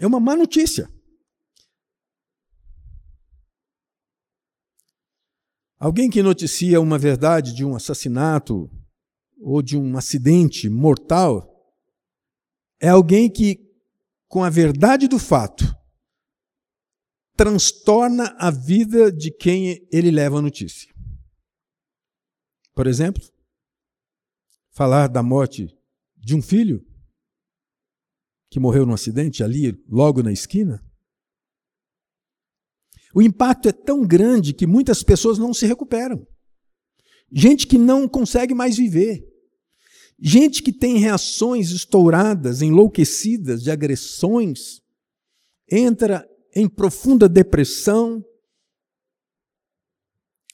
É 0.00 0.06
uma 0.06 0.20
má 0.20 0.36
notícia. 0.36 0.88
Alguém 5.78 6.08
que 6.08 6.22
noticia 6.22 6.80
uma 6.80 6.96
verdade 6.96 7.54
de 7.54 7.64
um 7.64 7.74
assassinato 7.74 8.70
ou 9.38 9.60
de 9.60 9.76
um 9.76 9.98
acidente 9.98 10.68
mortal 10.68 11.50
é 12.80 12.88
alguém 12.88 13.30
que, 13.30 13.60
com 14.28 14.42
a 14.42 14.48
verdade 14.48 15.08
do 15.08 15.18
fato, 15.18 15.64
transtorna 17.36 18.34
a 18.38 18.50
vida 18.50 19.10
de 19.12 19.30
quem 19.30 19.86
ele 19.92 20.10
leva 20.10 20.38
a 20.38 20.42
notícia. 20.42 20.93
Por 22.74 22.86
exemplo, 22.86 23.22
falar 24.70 25.08
da 25.08 25.22
morte 25.22 25.74
de 26.16 26.34
um 26.34 26.42
filho 26.42 26.84
que 28.50 28.58
morreu 28.58 28.84
num 28.84 28.94
acidente 28.94 29.42
ali, 29.42 29.72
logo 29.88 30.22
na 30.22 30.32
esquina, 30.32 30.84
o 33.14 33.22
impacto 33.22 33.68
é 33.68 33.72
tão 33.72 34.04
grande 34.04 34.52
que 34.52 34.66
muitas 34.66 35.02
pessoas 35.02 35.38
não 35.38 35.54
se 35.54 35.66
recuperam. 35.66 36.26
Gente 37.32 37.66
que 37.66 37.78
não 37.78 38.08
consegue 38.08 38.54
mais 38.54 38.76
viver. 38.76 39.24
Gente 40.20 40.62
que 40.62 40.72
tem 40.72 40.98
reações 40.98 41.70
estouradas, 41.70 42.60
enlouquecidas 42.60 43.62
de 43.62 43.70
agressões, 43.70 44.80
entra 45.70 46.28
em 46.54 46.68
profunda 46.68 47.28
depressão, 47.28 48.24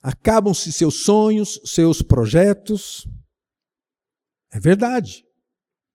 acabam-se 0.03 0.73
seus 0.73 1.05
sonhos, 1.05 1.61
seus 1.65 2.03
projetos. 2.03 3.07
É 4.53 4.59
verdade, 4.59 5.25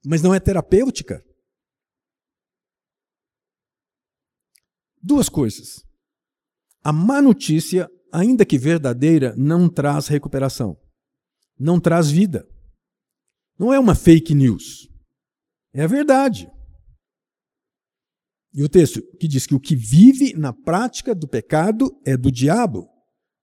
mas 0.06 0.22
não 0.22 0.34
é 0.34 0.40
terapêutica. 0.40 1.24
Duas 5.02 5.30
coisas. 5.30 5.84
A 6.84 6.94
má 6.94 7.22
notícia, 7.22 7.90
ainda 8.12 8.46
que 8.46 8.58
verdadeira, 8.58 9.36
não 9.36 9.70
traz 9.70 10.08
recuperação, 10.08 10.80
não 11.60 11.80
traz 11.80 12.10
vida. 12.10 12.48
Não 13.58 13.74
é 13.74 13.80
uma 13.80 13.96
fake 13.96 14.34
news. 14.34 14.90
É 15.74 15.84
a 15.84 15.88
verdade. 15.88 16.50
E 18.54 18.64
o 18.64 18.70
texto 18.70 19.02
que 19.18 19.28
diz 19.28 19.46
que 19.46 19.54
o 19.54 19.60
que 19.60 19.76
vive 19.76 20.34
na 20.34 20.54
prática 20.54 21.14
do 21.14 21.28
pecado 21.28 21.92
é 22.06 22.16
do 22.16 22.32
diabo. 22.32 22.95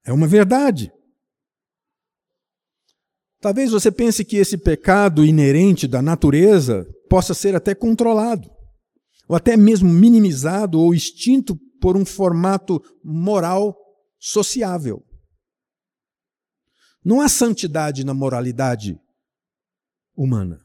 É 0.04 0.12
uma 0.12 0.26
verdade. 0.26 0.92
Talvez 3.40 3.70
você 3.70 3.90
pense 3.90 4.24
que 4.24 4.36
esse 4.36 4.56
pecado 4.56 5.24
inerente 5.24 5.88
da 5.88 6.00
natureza 6.00 6.86
possa 7.08 7.34
ser 7.34 7.54
até 7.56 7.74
controlado, 7.74 8.48
ou 9.28 9.36
até 9.36 9.56
mesmo 9.56 9.88
minimizado 9.88 10.80
ou 10.80 10.94
extinto 10.94 11.56
por 11.80 11.96
um 11.96 12.04
formato 12.04 12.80
moral 13.02 13.76
sociável. 14.18 15.04
Não 17.04 17.20
há 17.20 17.28
santidade 17.28 18.04
na 18.04 18.14
moralidade 18.14 18.96
humana. 20.16 20.64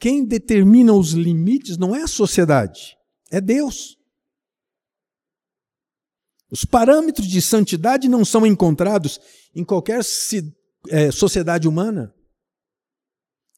Quem 0.00 0.24
determina 0.24 0.92
os 0.92 1.12
limites 1.12 1.76
não 1.76 1.94
é 1.94 2.02
a 2.02 2.08
sociedade, 2.08 2.96
é 3.30 3.40
Deus. 3.40 3.97
Os 6.50 6.64
parâmetros 6.64 7.26
de 7.26 7.42
santidade 7.42 8.08
não 8.08 8.24
são 8.24 8.46
encontrados 8.46 9.20
em 9.54 9.64
qualquer 9.64 10.00
é, 10.88 11.10
sociedade 11.10 11.68
humana. 11.68 12.14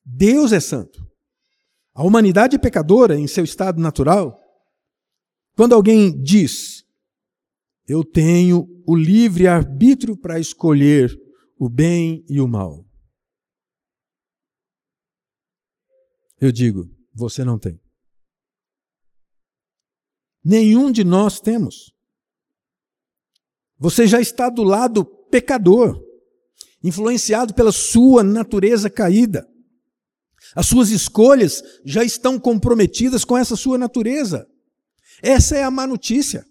Deus 0.05 0.53
é 0.53 0.61
santo. 0.61 1.07
A 1.94 2.03
humanidade 2.03 2.57
é 2.57 2.59
pecadora 2.59 3.18
em 3.18 3.26
seu 3.26 3.44
estado 3.44 3.81
natural. 3.81 4.38
Quando 5.57 5.74
alguém 5.74 6.20
diz, 6.22 6.85
eu 7.87 8.05
tenho 8.05 8.66
o 8.87 8.96
livre 8.96 9.46
arbítrio 9.46 10.16
para 10.16 10.40
escolher 10.40 11.16
o 11.59 11.68
bem 11.68 12.24
e 12.29 12.40
o 12.40 12.48
mal. 12.48 12.85
Eu 16.40 16.50
digo, 16.50 16.88
você 17.12 17.44
não 17.44 17.59
tem. 17.59 17.79
Nenhum 20.42 20.90
de 20.90 21.05
nós 21.05 21.38
temos. 21.38 21.92
Você 23.81 24.07
já 24.07 24.21
está 24.21 24.51
do 24.51 24.62
lado 24.62 25.07
pecador, 25.31 25.99
influenciado 26.85 27.55
pela 27.55 27.73
sua 27.73 28.23
natureza 28.23 28.90
caída. 28.90 29.49
As 30.55 30.66
suas 30.66 30.90
escolhas 30.90 31.62
já 31.83 32.05
estão 32.05 32.38
comprometidas 32.38 33.25
com 33.25 33.38
essa 33.38 33.57
sua 33.57 33.79
natureza. 33.79 34.47
Essa 35.23 35.57
é 35.57 35.62
a 35.62 35.71
má 35.71 35.87
notícia. 35.87 36.45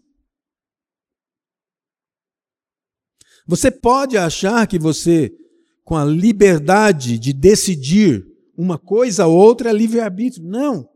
Você 3.45 3.69
pode 3.69 4.17
achar 4.17 4.65
que 4.65 4.79
você, 4.79 5.31
com 5.83 5.95
a 5.95 6.05
liberdade 6.05 7.19
de 7.19 7.31
decidir 7.31 8.25
uma 8.57 8.79
coisa 8.79 9.27
ou 9.27 9.37
outra, 9.37 9.69
é 9.69 9.73
livre-arbítrio. 9.73 10.43
Não. 10.47 10.89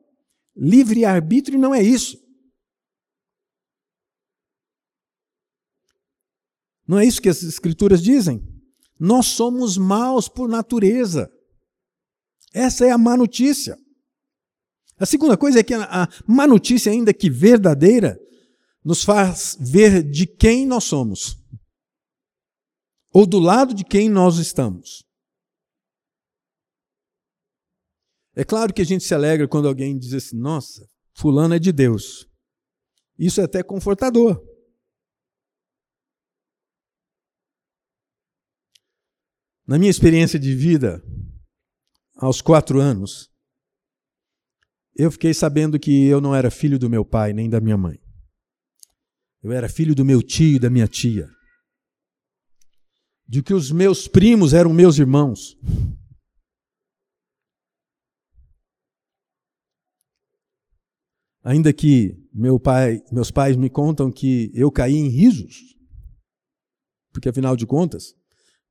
Livre-arbítrio 0.56 1.60
não 1.60 1.76
é 1.76 1.84
isso. 1.84 2.23
Não 6.88 7.00
é 7.00 7.06
isso 7.06 7.22
que 7.22 7.30
as 7.30 7.44
Escrituras 7.44 8.02
dizem? 8.02 8.42
Nós 9.00 9.28
somos 9.28 9.78
maus 9.78 10.28
por 10.28 10.48
natureza. 10.48 11.32
Essa 12.54 12.86
é 12.86 12.92
a 12.92 12.98
má 12.98 13.18
notícia. 13.18 13.78
A 14.98 15.06
segunda 15.06 15.36
coisa 15.36 15.60
é 15.60 15.64
que 15.64 15.74
a, 15.74 16.08
má 16.28 16.46
notícia, 16.46 16.92
ainda 16.92 17.14
que 17.14 17.30
verdadeira, 17.30 18.20
nos 18.84 19.04
faz 19.04 19.58
ver 19.60 20.04
de 20.04 20.28
quem 20.28 20.66
nós 20.66 20.84
somos, 20.84 21.38
ou 23.12 23.26
do 23.26 23.40
lado 23.40 23.74
de 23.74 23.84
quem 23.84 24.10
nós 24.10 24.38
estamos. 24.38 25.04
É 28.36 28.44
claro 28.44 28.74
que 28.74 28.82
a 28.82 28.86
gente 28.86 29.04
se 29.04 29.14
alegra 29.14 29.48
quando 29.48 29.68
alguém 29.68 29.98
diz 29.98 30.14
assim: 30.14 30.38
nossa, 30.38 30.88
Fulano 31.14 31.54
é 31.54 31.60
de 31.60 31.72
Deus. 31.72 32.28
Isso 33.18 33.40
é 33.40 33.44
até 33.44 33.62
confortador. 33.62 34.42
Na 39.66 39.80
minha 39.80 39.90
experiência 39.90 40.38
de 40.38 40.54
vida, 40.54 41.02
aos 42.18 42.42
quatro 42.42 42.82
anos, 42.82 43.32
eu 44.94 45.10
fiquei 45.10 45.34
sabendo 45.34 45.80
que 45.80 46.06
eu 46.06 46.20
não 46.20 46.36
era 46.36 46.52
filho 46.52 46.78
do 46.78 46.90
meu 46.90 47.06
pai 47.06 47.32
nem 47.32 47.50
da 47.50 47.62
minha 47.62 47.78
mãe. 47.78 47.98
Eu 49.42 49.52
era 49.54 49.70
filho 49.70 49.96
do 49.96 50.04
meu 50.04 50.22
tio 50.22 50.56
e 50.56 50.60
da 50.60 50.70
minha 50.70 50.88
tia. 50.88 51.30
De 53.26 53.42
que 53.42 53.54
os 53.54 53.72
meus 53.72 54.06
primos 54.08 54.54
eram 54.54 54.74
meus 54.74 54.98
irmãos. 54.98 55.58
Ainda 61.42 61.74
que 61.74 62.18
meu 62.34 62.60
pai, 62.60 63.02
meus 63.12 63.32
pais 63.32 63.56
me 63.56 63.70
contam 63.70 64.12
que 64.12 64.52
eu 64.54 64.70
caí 64.72 64.96
em 64.96 65.08
risos, 65.08 65.76
porque 67.12 67.30
afinal 67.30 67.56
de 67.56 67.66
contas, 67.66 68.14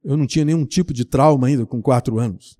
eu 0.04 0.16
não 0.16 0.26
tinha 0.26 0.44
nenhum 0.44 0.64
tipo 0.64 0.92
de 0.92 1.04
trauma 1.04 1.46
ainda 1.46 1.66
com 1.66 1.80
quatro 1.80 2.18
anos. 2.18 2.56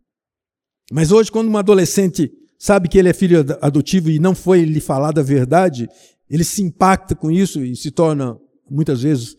Mas 0.91 1.11
hoje, 1.11 1.31
quando 1.31 1.51
um 1.51 1.57
adolescente 1.57 2.31
sabe 2.59 2.89
que 2.89 2.99
ele 2.99 3.09
é 3.09 3.13
filho 3.13 3.45
adotivo 3.61 4.11
e 4.11 4.19
não 4.19 4.35
foi 4.35 4.65
lhe 4.65 4.81
falada 4.81 5.21
a 5.21 5.25
verdade, 5.25 5.89
ele 6.29 6.45
se 6.45 6.63
impacta 6.63 7.15
com 7.15 7.31
isso 7.31 7.65
e 7.65 7.75
se 7.75 7.91
torna 7.91 8.39
muitas 8.71 9.03
vezes, 9.03 9.37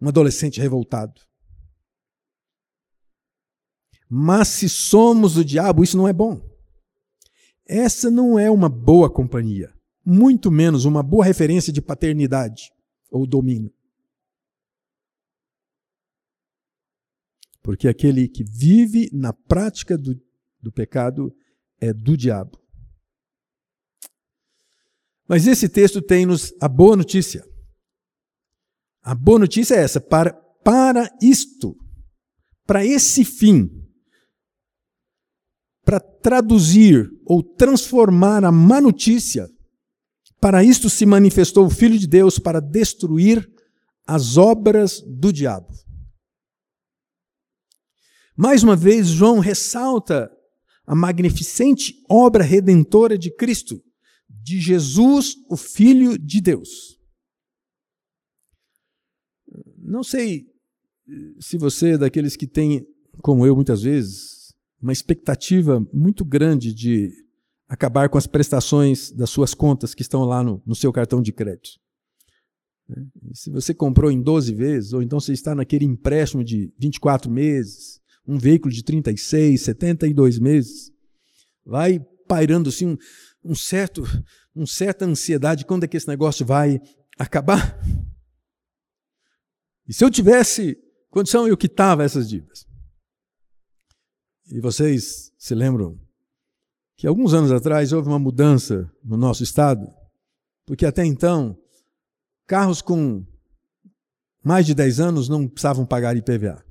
um 0.00 0.08
adolescente 0.08 0.60
revoltado. 0.60 1.14
Mas 4.08 4.48
se 4.48 4.68
somos 4.68 5.36
o 5.36 5.44
diabo, 5.44 5.82
isso 5.82 5.96
não 5.96 6.06
é 6.06 6.12
bom. 6.12 6.40
Essa 7.66 8.10
não 8.10 8.38
é 8.38 8.50
uma 8.50 8.68
boa 8.68 9.10
companhia, 9.10 9.72
muito 10.04 10.50
menos 10.50 10.84
uma 10.84 11.02
boa 11.02 11.24
referência 11.24 11.72
de 11.72 11.80
paternidade 11.80 12.70
ou 13.10 13.26
domínio. 13.26 13.72
Porque 17.64 17.88
aquele 17.88 18.28
que 18.28 18.44
vive 18.44 19.08
na 19.10 19.32
prática 19.32 19.96
do, 19.96 20.14
do 20.60 20.70
pecado 20.70 21.34
é 21.80 21.94
do 21.94 22.14
diabo. 22.14 22.60
Mas 25.26 25.46
esse 25.46 25.66
texto 25.66 26.02
tem-nos 26.02 26.52
a 26.60 26.68
boa 26.68 26.94
notícia. 26.94 27.42
A 29.02 29.14
boa 29.14 29.38
notícia 29.38 29.76
é 29.76 29.78
essa: 29.82 29.98
para, 29.98 30.34
para 30.62 31.08
isto, 31.22 31.74
para 32.66 32.84
esse 32.84 33.24
fim, 33.24 33.70
para 35.86 35.98
traduzir 35.98 37.10
ou 37.24 37.42
transformar 37.42 38.44
a 38.44 38.52
má 38.52 38.78
notícia, 38.78 39.48
para 40.38 40.62
isto 40.62 40.90
se 40.90 41.06
manifestou 41.06 41.64
o 41.64 41.70
Filho 41.70 41.98
de 41.98 42.06
Deus 42.06 42.38
para 42.38 42.60
destruir 42.60 43.50
as 44.06 44.36
obras 44.36 45.00
do 45.00 45.32
diabo. 45.32 45.83
Mais 48.36 48.62
uma 48.62 48.74
vez, 48.74 49.08
João 49.08 49.38
ressalta 49.38 50.30
a 50.86 50.94
magnificente 50.94 51.94
obra 52.08 52.42
redentora 52.42 53.16
de 53.16 53.30
Cristo, 53.30 53.82
de 54.28 54.60
Jesus, 54.60 55.36
o 55.48 55.56
Filho 55.56 56.18
de 56.18 56.40
Deus. 56.40 56.98
Não 59.78 60.02
sei 60.02 60.46
se 61.38 61.56
você 61.56 61.90
é 61.90 61.98
daqueles 61.98 62.36
que 62.36 62.46
tem, 62.46 62.86
como 63.22 63.46
eu 63.46 63.54
muitas 63.54 63.82
vezes, 63.82 64.52
uma 64.80 64.92
expectativa 64.92 65.86
muito 65.92 66.24
grande 66.24 66.74
de 66.74 67.12
acabar 67.68 68.08
com 68.08 68.18
as 68.18 68.26
prestações 68.26 69.10
das 69.10 69.30
suas 69.30 69.54
contas 69.54 69.94
que 69.94 70.02
estão 70.02 70.24
lá 70.24 70.42
no, 70.42 70.62
no 70.66 70.74
seu 70.74 70.92
cartão 70.92 71.22
de 71.22 71.32
crédito. 71.32 71.78
Se 73.32 73.50
você 73.50 73.72
comprou 73.72 74.10
em 74.10 74.20
12 74.20 74.54
vezes, 74.54 74.92
ou 74.92 75.00
então 75.00 75.18
você 75.18 75.32
está 75.32 75.54
naquele 75.54 75.84
empréstimo 75.86 76.44
de 76.44 76.72
24 76.78 77.30
meses, 77.30 78.00
um 78.26 78.38
veículo 78.38 78.72
de 78.72 78.82
36, 78.82 79.60
72 79.60 80.38
meses, 80.38 80.92
vai 81.64 82.00
pairando 82.26 82.68
assim 82.68 82.86
um, 82.86 82.96
um 83.44 83.54
certo, 83.54 84.02
um 84.54 84.66
certa 84.66 85.04
ansiedade 85.04 85.64
quando 85.64 85.84
é 85.84 85.88
que 85.88 85.96
esse 85.96 86.08
negócio 86.08 86.44
vai 86.44 86.80
acabar. 87.18 87.78
E 89.86 89.92
se 89.92 90.04
eu 90.04 90.10
tivesse 90.10 90.78
condição, 91.10 91.46
eu 91.46 91.56
quitava 91.56 92.02
essas 92.02 92.28
dívidas. 92.28 92.66
E 94.50 94.60
vocês 94.60 95.32
se 95.38 95.54
lembram 95.54 95.98
que 96.96 97.06
alguns 97.06 97.34
anos 97.34 97.50
atrás 97.50 97.92
houve 97.92 98.08
uma 98.08 98.18
mudança 98.18 98.90
no 99.02 99.16
nosso 99.16 99.42
estado, 99.42 99.86
porque 100.64 100.86
até 100.86 101.04
então 101.04 101.58
carros 102.46 102.80
com 102.80 103.24
mais 104.42 104.66
de 104.66 104.74
10 104.74 105.00
anos 105.00 105.28
não 105.28 105.48
precisavam 105.48 105.86
pagar 105.86 106.16
IPVA. 106.16 106.64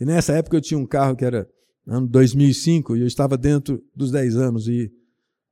E 0.00 0.04
nessa 0.04 0.32
época 0.32 0.56
eu 0.56 0.60
tinha 0.60 0.78
um 0.78 0.86
carro 0.86 1.16
que 1.16 1.24
era 1.24 1.48
ano 1.86 2.06
2005 2.08 2.96
e 2.96 3.00
eu 3.00 3.06
estava 3.06 3.36
dentro 3.36 3.82
dos 3.94 4.10
10 4.10 4.36
anos 4.36 4.68
e 4.68 4.90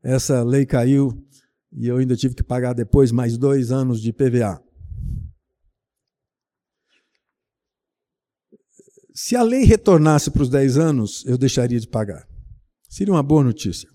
essa 0.02 0.42
lei 0.42 0.66
caiu 0.66 1.12
e 1.72 1.86
eu 1.86 1.96
ainda 1.96 2.16
tive 2.16 2.34
que 2.34 2.42
pagar 2.42 2.74
depois 2.74 3.12
mais 3.12 3.38
dois 3.38 3.70
anos 3.70 4.00
de 4.00 4.12
PVA. 4.12 4.62
Se 9.14 9.36
a 9.36 9.42
lei 9.42 9.64
retornasse 9.64 10.30
para 10.30 10.42
os 10.42 10.48
10 10.48 10.78
anos, 10.78 11.24
eu 11.26 11.36
deixaria 11.36 11.78
de 11.78 11.86
pagar. 11.86 12.26
Seria 12.88 13.12
uma 13.12 13.22
boa 13.22 13.44
notícia. 13.44 13.88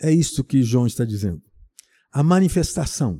É 0.00 0.10
isso 0.10 0.44
que 0.44 0.62
João 0.62 0.86
está 0.86 1.04
dizendo. 1.04 1.42
A 2.12 2.22
manifestação 2.22 3.18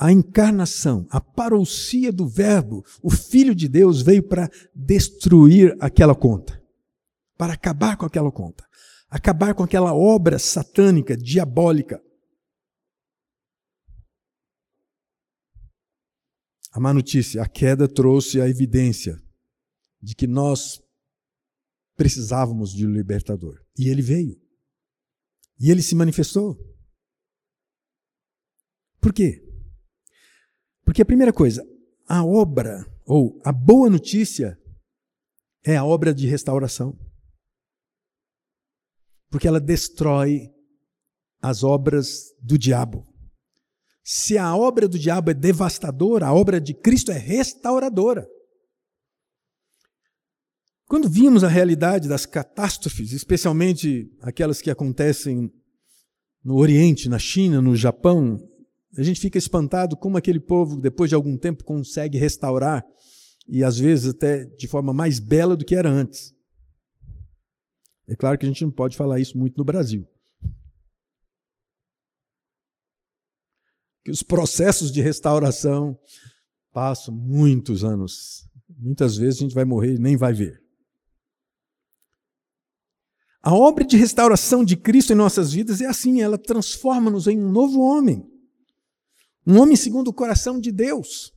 a 0.00 0.10
encarnação, 0.10 1.06
a 1.10 1.20
parousia 1.20 2.10
do 2.10 2.26
Verbo, 2.26 2.82
o 3.02 3.10
Filho 3.10 3.54
de 3.54 3.68
Deus 3.68 4.00
veio 4.00 4.26
para 4.26 4.50
destruir 4.74 5.76
aquela 5.78 6.14
conta, 6.14 6.58
para 7.36 7.52
acabar 7.52 7.98
com 7.98 8.06
aquela 8.06 8.32
conta, 8.32 8.66
acabar 9.10 9.54
com 9.54 9.62
aquela 9.62 9.92
obra 9.92 10.38
satânica, 10.38 11.14
diabólica. 11.14 12.02
A 16.72 16.80
má 16.80 16.94
notícia, 16.94 17.42
a 17.42 17.46
queda 17.46 17.86
trouxe 17.86 18.40
a 18.40 18.48
evidência 18.48 19.22
de 20.00 20.14
que 20.14 20.26
nós 20.26 20.80
precisávamos 21.94 22.72
de 22.72 22.86
um 22.86 22.90
libertador. 22.90 23.62
E 23.76 23.90
ele 23.90 24.00
veio. 24.00 24.40
E 25.58 25.70
ele 25.70 25.82
se 25.82 25.94
manifestou. 25.94 26.56
Por 28.98 29.12
quê? 29.12 29.49
Porque 30.90 31.02
a 31.02 31.06
primeira 31.06 31.32
coisa, 31.32 31.64
a 32.08 32.24
obra, 32.24 32.84
ou 33.06 33.40
a 33.44 33.52
boa 33.52 33.88
notícia, 33.88 34.58
é 35.64 35.76
a 35.76 35.84
obra 35.84 36.12
de 36.12 36.26
restauração. 36.26 36.98
Porque 39.30 39.46
ela 39.46 39.60
destrói 39.60 40.50
as 41.40 41.62
obras 41.62 42.34
do 42.42 42.58
diabo. 42.58 43.06
Se 44.02 44.36
a 44.36 44.56
obra 44.56 44.88
do 44.88 44.98
diabo 44.98 45.30
é 45.30 45.34
devastadora, 45.34 46.26
a 46.26 46.34
obra 46.34 46.60
de 46.60 46.74
Cristo 46.74 47.12
é 47.12 47.18
restauradora. 47.18 48.28
Quando 50.86 51.08
vimos 51.08 51.44
a 51.44 51.48
realidade 51.48 52.08
das 52.08 52.26
catástrofes, 52.26 53.12
especialmente 53.12 54.10
aquelas 54.20 54.60
que 54.60 54.72
acontecem 54.72 55.52
no 56.42 56.56
Oriente, 56.56 57.08
na 57.08 57.20
China, 57.20 57.62
no 57.62 57.76
Japão, 57.76 58.49
a 58.96 59.02
gente 59.02 59.20
fica 59.20 59.38
espantado 59.38 59.96
como 59.96 60.16
aquele 60.16 60.40
povo, 60.40 60.76
depois 60.76 61.08
de 61.08 61.14
algum 61.14 61.36
tempo, 61.36 61.64
consegue 61.64 62.18
restaurar, 62.18 62.84
e 63.46 63.62
às 63.62 63.78
vezes 63.78 64.10
até 64.10 64.44
de 64.44 64.66
forma 64.66 64.92
mais 64.92 65.18
bela 65.18 65.56
do 65.56 65.64
que 65.64 65.74
era 65.74 65.88
antes. 65.88 66.34
É 68.08 68.16
claro 68.16 68.36
que 68.36 68.44
a 68.44 68.48
gente 68.48 68.64
não 68.64 68.72
pode 68.72 68.96
falar 68.96 69.20
isso 69.20 69.38
muito 69.38 69.56
no 69.56 69.64
Brasil. 69.64 70.06
Que 74.04 74.10
os 74.10 74.22
processos 74.22 74.90
de 74.90 75.00
restauração 75.00 75.96
passam 76.72 77.14
muitos 77.14 77.84
anos. 77.84 78.48
Muitas 78.68 79.16
vezes 79.16 79.38
a 79.38 79.42
gente 79.42 79.54
vai 79.54 79.64
morrer 79.64 79.94
e 79.94 79.98
nem 79.98 80.16
vai 80.16 80.32
ver. 80.32 80.60
A 83.42 83.54
obra 83.54 83.84
de 83.84 83.96
restauração 83.96 84.64
de 84.64 84.76
Cristo 84.76 85.12
em 85.12 85.16
nossas 85.16 85.52
vidas 85.52 85.80
é 85.80 85.86
assim, 85.86 86.20
ela 86.20 86.36
transforma-nos 86.36 87.26
em 87.26 87.38
um 87.38 87.50
novo 87.50 87.80
homem. 87.80 88.28
Um 89.50 89.60
homem 89.60 89.74
segundo 89.74 90.08
o 90.08 90.14
coração 90.14 90.60
de 90.60 90.70
Deus. 90.70 91.32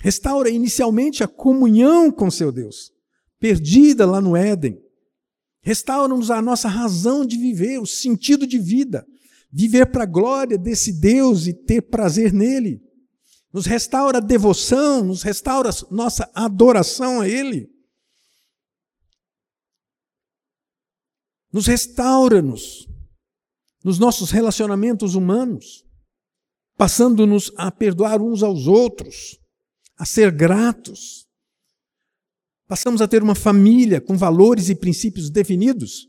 Restaura 0.00 0.48
inicialmente 0.48 1.22
a 1.22 1.28
comunhão 1.28 2.10
com 2.10 2.30
seu 2.30 2.50
Deus, 2.50 2.90
perdida 3.38 4.06
lá 4.06 4.18
no 4.18 4.34
Éden. 4.34 4.80
Restaura-nos 5.62 6.30
a 6.30 6.40
nossa 6.40 6.68
razão 6.68 7.26
de 7.26 7.36
viver, 7.36 7.78
o 7.78 7.86
sentido 7.86 8.46
de 8.46 8.58
vida, 8.58 9.06
viver 9.52 9.92
para 9.92 10.04
a 10.04 10.06
glória 10.06 10.56
desse 10.56 10.90
Deus 10.90 11.46
e 11.46 11.52
ter 11.52 11.82
prazer 11.82 12.32
nele. 12.32 12.80
Nos 13.52 13.66
restaura 13.66 14.16
a 14.16 14.22
devoção, 14.22 15.04
nos 15.04 15.22
restaura 15.22 15.68
nossa 15.90 16.30
adoração 16.34 17.20
a 17.20 17.28
Ele. 17.28 17.68
Nos 21.52 21.66
restaura-nos 21.66 22.88
nos 23.84 23.98
nossos 23.98 24.30
relacionamentos 24.30 25.14
humanos 25.14 25.84
passando-nos 26.76 27.52
a 27.56 27.70
perdoar 27.70 28.20
uns 28.20 28.42
aos 28.42 28.66
outros, 28.66 29.38
a 29.96 30.04
ser 30.04 30.32
gratos. 30.32 31.26
Passamos 32.66 33.02
a 33.02 33.08
ter 33.08 33.22
uma 33.22 33.34
família 33.34 34.00
com 34.00 34.16
valores 34.16 34.68
e 34.68 34.74
princípios 34.74 35.30
definidos, 35.30 36.08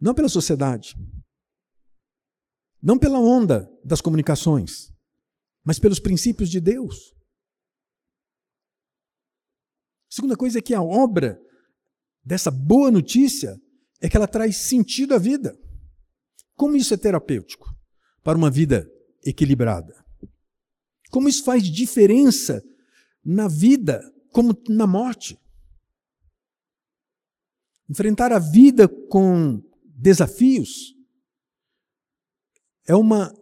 não 0.00 0.14
pela 0.14 0.28
sociedade, 0.28 0.94
não 2.82 2.98
pela 2.98 3.18
onda 3.18 3.70
das 3.84 4.00
comunicações, 4.00 4.92
mas 5.64 5.78
pelos 5.78 5.98
princípios 5.98 6.50
de 6.50 6.60
Deus. 6.60 7.14
A 10.10 10.14
segunda 10.16 10.36
coisa 10.36 10.58
é 10.58 10.62
que 10.62 10.74
a 10.74 10.82
obra 10.82 11.38
dessa 12.24 12.50
boa 12.50 12.90
notícia 12.90 13.60
é 14.00 14.08
que 14.08 14.16
ela 14.16 14.28
traz 14.28 14.56
sentido 14.56 15.14
à 15.14 15.18
vida. 15.18 15.58
Como 16.54 16.76
isso 16.76 16.94
é 16.94 16.96
terapêutico 16.96 17.68
para 18.22 18.38
uma 18.38 18.50
vida 18.50 18.90
equilibrada. 19.26 20.04
Como 21.10 21.28
isso 21.28 21.44
faz 21.44 21.64
diferença 21.64 22.62
na 23.24 23.48
vida, 23.48 24.00
como 24.30 24.56
na 24.68 24.86
morte. 24.86 25.38
Enfrentar 27.88 28.32
a 28.32 28.38
vida 28.38 28.88
com 29.08 29.62
desafios 29.84 30.94
é 32.86 32.94
uma 32.94 33.32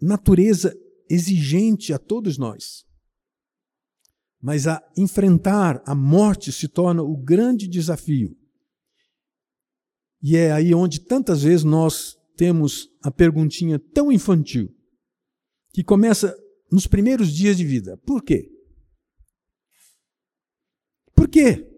natureza 0.00 0.74
exigente 1.10 1.92
a 1.92 1.98
todos 1.98 2.38
nós. 2.38 2.84
Mas 4.40 4.66
a 4.66 4.80
enfrentar 4.96 5.82
a 5.84 5.94
morte 5.94 6.52
se 6.52 6.68
torna 6.68 7.02
o 7.02 7.16
grande 7.16 7.66
desafio. 7.66 8.36
E 10.22 10.36
é 10.36 10.52
aí 10.52 10.74
onde 10.74 11.00
tantas 11.00 11.42
vezes 11.42 11.64
nós 11.64 12.16
temos 12.36 12.88
a 13.02 13.10
perguntinha 13.10 13.78
tão 13.78 14.12
infantil, 14.12 14.72
que 15.78 15.84
começa 15.84 16.36
nos 16.72 16.88
primeiros 16.88 17.32
dias 17.32 17.56
de 17.56 17.64
vida. 17.64 17.96
Por 17.98 18.20
quê? 18.20 18.50
Por 21.14 21.28
quê? 21.28 21.70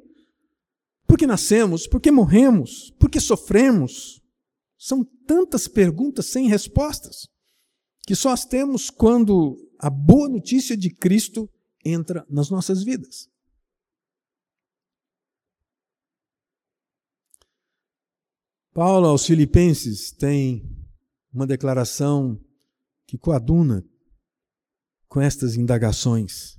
Porque 1.07 1.27
nascemos, 1.27 1.87
porque 1.87 2.11
morremos, 2.11 2.91
porque 2.99 3.21
sofremos. 3.21 4.23
São 4.79 5.05
tantas 5.27 5.69
perguntas 5.69 6.25
sem 6.29 6.49
respostas 6.49 7.29
que 8.07 8.17
só 8.17 8.31
as 8.31 8.47
temos 8.47 8.89
quando 8.89 9.59
a 9.79 9.91
boa 9.91 10.31
notícia 10.31 10.75
de 10.75 10.89
Cristo 10.89 11.47
entra 11.85 12.25
nas 12.31 12.49
nossas 12.49 12.83
vidas. 12.83 13.29
Paulo 18.73 19.09
aos 19.09 19.27
Filipenses 19.27 20.11
tem 20.11 20.75
uma 21.31 21.47
declaração 21.47 22.41
que 23.07 23.19
coaduna 23.19 23.85
com 25.11 25.21
estas 25.21 25.57
indagações, 25.57 26.57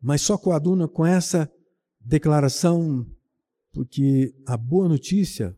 mas 0.00 0.22
só 0.22 0.38
coaduna 0.38 0.88
com 0.88 1.04
essa 1.04 1.52
declaração 2.00 3.06
porque 3.70 4.34
a 4.46 4.56
boa 4.56 4.88
notícia 4.88 5.56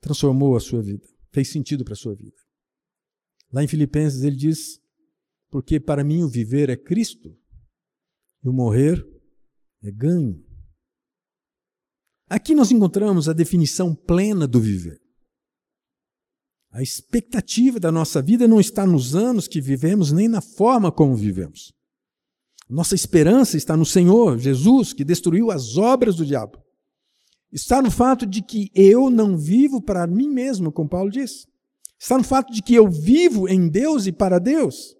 transformou 0.00 0.56
a 0.56 0.60
sua 0.60 0.82
vida, 0.82 1.06
fez 1.30 1.52
sentido 1.52 1.84
para 1.84 1.92
a 1.92 1.96
sua 1.96 2.14
vida. 2.14 2.36
Lá 3.52 3.62
em 3.62 3.68
Filipenses 3.68 4.22
ele 4.22 4.36
diz: 4.36 4.80
Porque 5.50 5.78
para 5.78 6.02
mim 6.02 6.22
o 6.22 6.30
viver 6.30 6.70
é 6.70 6.76
Cristo 6.76 7.36
e 8.42 8.48
o 8.48 8.52
morrer 8.54 9.06
é 9.82 9.90
ganho. 9.90 10.42
Aqui 12.26 12.54
nós 12.54 12.70
encontramos 12.70 13.28
a 13.28 13.34
definição 13.34 13.94
plena 13.94 14.48
do 14.48 14.58
viver. 14.58 15.01
A 16.72 16.80
expectativa 16.80 17.78
da 17.78 17.92
nossa 17.92 18.22
vida 18.22 18.48
não 18.48 18.58
está 18.58 18.86
nos 18.86 19.14
anos 19.14 19.46
que 19.46 19.60
vivemos, 19.60 20.10
nem 20.10 20.26
na 20.26 20.40
forma 20.40 20.90
como 20.90 21.14
vivemos. 21.14 21.74
Nossa 22.68 22.94
esperança 22.94 23.58
está 23.58 23.76
no 23.76 23.84
Senhor 23.84 24.38
Jesus, 24.38 24.94
que 24.94 25.04
destruiu 25.04 25.50
as 25.50 25.76
obras 25.76 26.16
do 26.16 26.24
diabo. 26.24 26.62
Está 27.52 27.82
no 27.82 27.90
fato 27.90 28.24
de 28.24 28.40
que 28.40 28.70
eu 28.74 29.10
não 29.10 29.36
vivo 29.36 29.82
para 29.82 30.06
mim 30.06 30.30
mesmo, 30.30 30.72
como 30.72 30.88
Paulo 30.88 31.10
diz. 31.10 31.46
Está 32.00 32.16
no 32.16 32.24
fato 32.24 32.50
de 32.50 32.62
que 32.62 32.74
eu 32.74 32.90
vivo 32.90 33.46
em 33.46 33.68
Deus 33.68 34.06
e 34.06 34.12
para 34.12 34.38
Deus. 34.38 34.96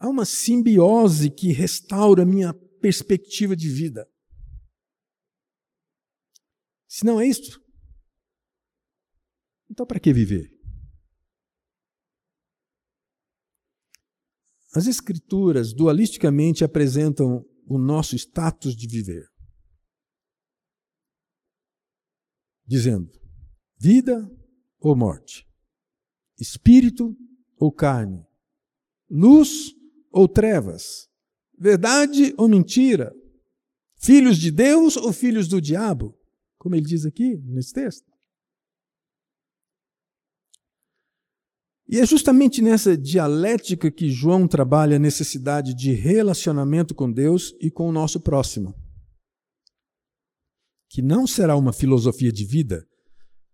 Há 0.00 0.08
uma 0.08 0.24
simbiose 0.24 1.28
que 1.28 1.52
restaura 1.52 2.24
minha 2.24 2.54
perspectiva 2.80 3.54
de 3.54 3.68
vida. 3.68 4.08
Se 6.88 7.04
não 7.04 7.20
é 7.20 7.26
isto, 7.26 7.60
então 9.70 9.86
para 9.86 10.00
que 10.00 10.12
viver? 10.12 10.50
As 14.74 14.86
Escrituras 14.86 15.72
dualisticamente 15.72 16.62
apresentam 16.62 17.44
o 17.66 17.78
nosso 17.78 18.14
status 18.14 18.76
de 18.76 18.86
viver, 18.86 19.26
dizendo: 22.66 23.10
vida 23.78 24.30
ou 24.78 24.94
morte, 24.94 25.48
espírito 26.38 27.16
ou 27.56 27.72
carne, 27.72 28.24
luz 29.10 29.74
ou 30.12 30.28
trevas, 30.28 31.08
verdade 31.58 32.34
ou 32.36 32.48
mentira, 32.48 33.12
filhos 33.96 34.38
de 34.38 34.50
Deus 34.50 34.96
ou 34.96 35.12
filhos 35.12 35.48
do 35.48 35.60
diabo 35.60 36.18
como 36.58 36.74
ele 36.74 36.84
diz 36.84 37.06
aqui 37.06 37.36
nesse 37.44 37.72
texto. 37.72 38.12
E 41.88 41.98
é 41.98 42.04
justamente 42.04 42.60
nessa 42.60 42.94
dialética 42.94 43.90
que 43.90 44.10
João 44.10 44.46
trabalha 44.46 44.96
a 44.96 45.00
necessidade 45.00 45.74
de 45.74 45.92
relacionamento 45.92 46.94
com 46.94 47.10
Deus 47.10 47.54
e 47.60 47.70
com 47.70 47.88
o 47.88 47.92
nosso 47.92 48.20
próximo. 48.20 48.74
Que 50.90 51.00
não 51.00 51.26
será 51.26 51.56
uma 51.56 51.72
filosofia 51.72 52.30
de 52.30 52.44
vida 52.44 52.86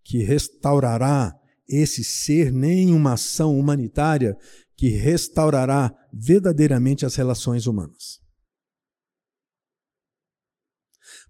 que 0.02 0.18
restaurará 0.18 1.32
esse 1.68 2.02
ser, 2.02 2.52
nem 2.52 2.92
uma 2.92 3.12
ação 3.12 3.56
humanitária 3.56 4.36
que 4.76 4.88
restaurará 4.88 5.94
verdadeiramente 6.12 7.06
as 7.06 7.14
relações 7.14 7.68
humanas. 7.68 8.20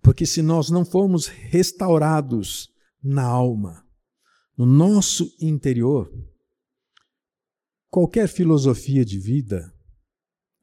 Porque 0.03 0.25
se 0.25 0.41
nós 0.41 0.71
não 0.71 0.85
formos 0.85 1.27
restaurados 1.27 2.69
na 3.03 3.25
alma, 3.25 3.85
no 4.57 4.65
nosso 4.65 5.31
interior, 5.41 6.11
qualquer 7.95 8.27
filosofia 8.27 9.05
de 9.05 9.21
vida 9.21 9.73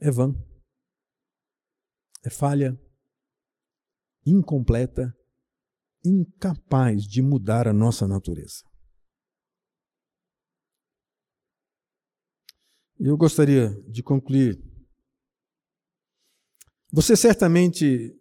é 0.02 0.12
vã, 0.12 0.36
é 2.26 2.30
falha, 2.30 2.78
incompleta, 4.26 5.16
incapaz 6.04 7.04
de 7.04 7.22
mudar 7.22 7.70
a 7.70 7.74
nossa 7.74 8.06
natureza. 8.06 8.66
Eu 13.00 13.16
gostaria 13.16 13.70
de 13.90 14.04
concluir. 14.04 14.62
Você 16.92 17.16
certamente 17.16 18.14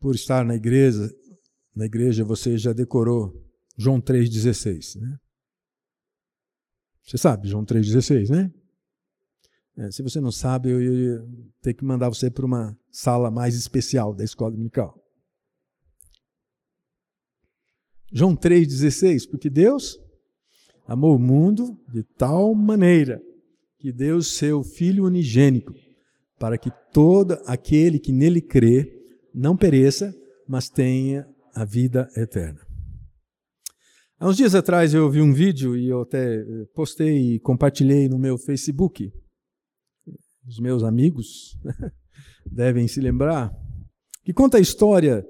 por 0.00 0.16
estar 0.16 0.44
na 0.44 0.56
igreja, 0.56 1.08
na 1.72 1.86
igreja 1.86 2.24
você 2.24 2.58
já 2.58 2.72
decorou 2.72 3.32
João 3.78 4.00
3,16, 4.00 5.00
né? 5.00 5.20
Você 7.04 7.18
sabe, 7.18 7.48
João 7.48 7.64
3,16, 7.64 8.30
né? 8.30 8.50
É, 9.76 9.90
se 9.90 10.02
você 10.02 10.20
não 10.20 10.30
sabe, 10.30 10.70
eu 10.70 10.80
ia 10.80 11.22
ter 11.60 11.74
que 11.74 11.84
mandar 11.84 12.08
você 12.08 12.30
para 12.30 12.46
uma 12.46 12.78
sala 12.90 13.30
mais 13.30 13.54
especial 13.56 14.14
da 14.14 14.24
escola 14.24 14.52
dominical. 14.52 14.98
João 18.12 18.36
3,16, 18.36 19.28
porque 19.28 19.50
Deus 19.50 19.98
amou 20.86 21.16
o 21.16 21.18
mundo 21.18 21.76
de 21.92 22.04
tal 22.16 22.54
maneira 22.54 23.20
que 23.78 23.92
deu 23.92 24.22
seu 24.22 24.62
Filho 24.62 25.04
unigênico, 25.04 25.74
para 26.38 26.56
que 26.56 26.70
todo 26.92 27.32
aquele 27.44 27.98
que 27.98 28.12
nele 28.12 28.40
crê 28.40 28.90
não 29.34 29.56
pereça, 29.56 30.14
mas 30.48 30.68
tenha 30.68 31.28
a 31.54 31.64
vida 31.64 32.08
eterna. 32.16 32.63
Há 34.18 34.28
uns 34.28 34.36
dias 34.36 34.54
atrás 34.54 34.94
eu 34.94 35.10
vi 35.10 35.20
um 35.20 35.32
vídeo 35.32 35.76
e 35.76 35.88
eu 35.88 36.02
até 36.02 36.36
eh, 36.36 36.66
postei 36.72 37.34
e 37.34 37.40
compartilhei 37.40 38.08
no 38.08 38.16
meu 38.16 38.38
Facebook. 38.38 39.12
Os 40.46 40.60
meus 40.60 40.84
amigos 40.84 41.58
devem 42.46 42.86
se 42.86 43.00
lembrar 43.00 43.52
que 44.22 44.32
conta 44.32 44.58
a 44.58 44.60
história 44.60 45.26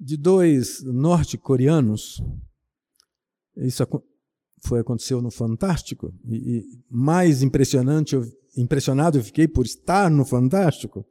de 0.00 0.16
dois 0.16 0.82
norte-coreanos. 0.82 2.22
Isso 3.56 3.84
foi 4.64 4.80
aconteceu 4.80 5.20
no 5.20 5.30
Fantástico 5.30 6.12
e, 6.24 6.58
e 6.58 6.64
mais 6.88 7.42
impressionante, 7.42 8.14
eu, 8.14 8.24
impressionado 8.56 9.18
eu 9.18 9.24
fiquei 9.24 9.46
por 9.46 9.66
estar 9.66 10.10
no 10.10 10.24
Fantástico, 10.24 11.04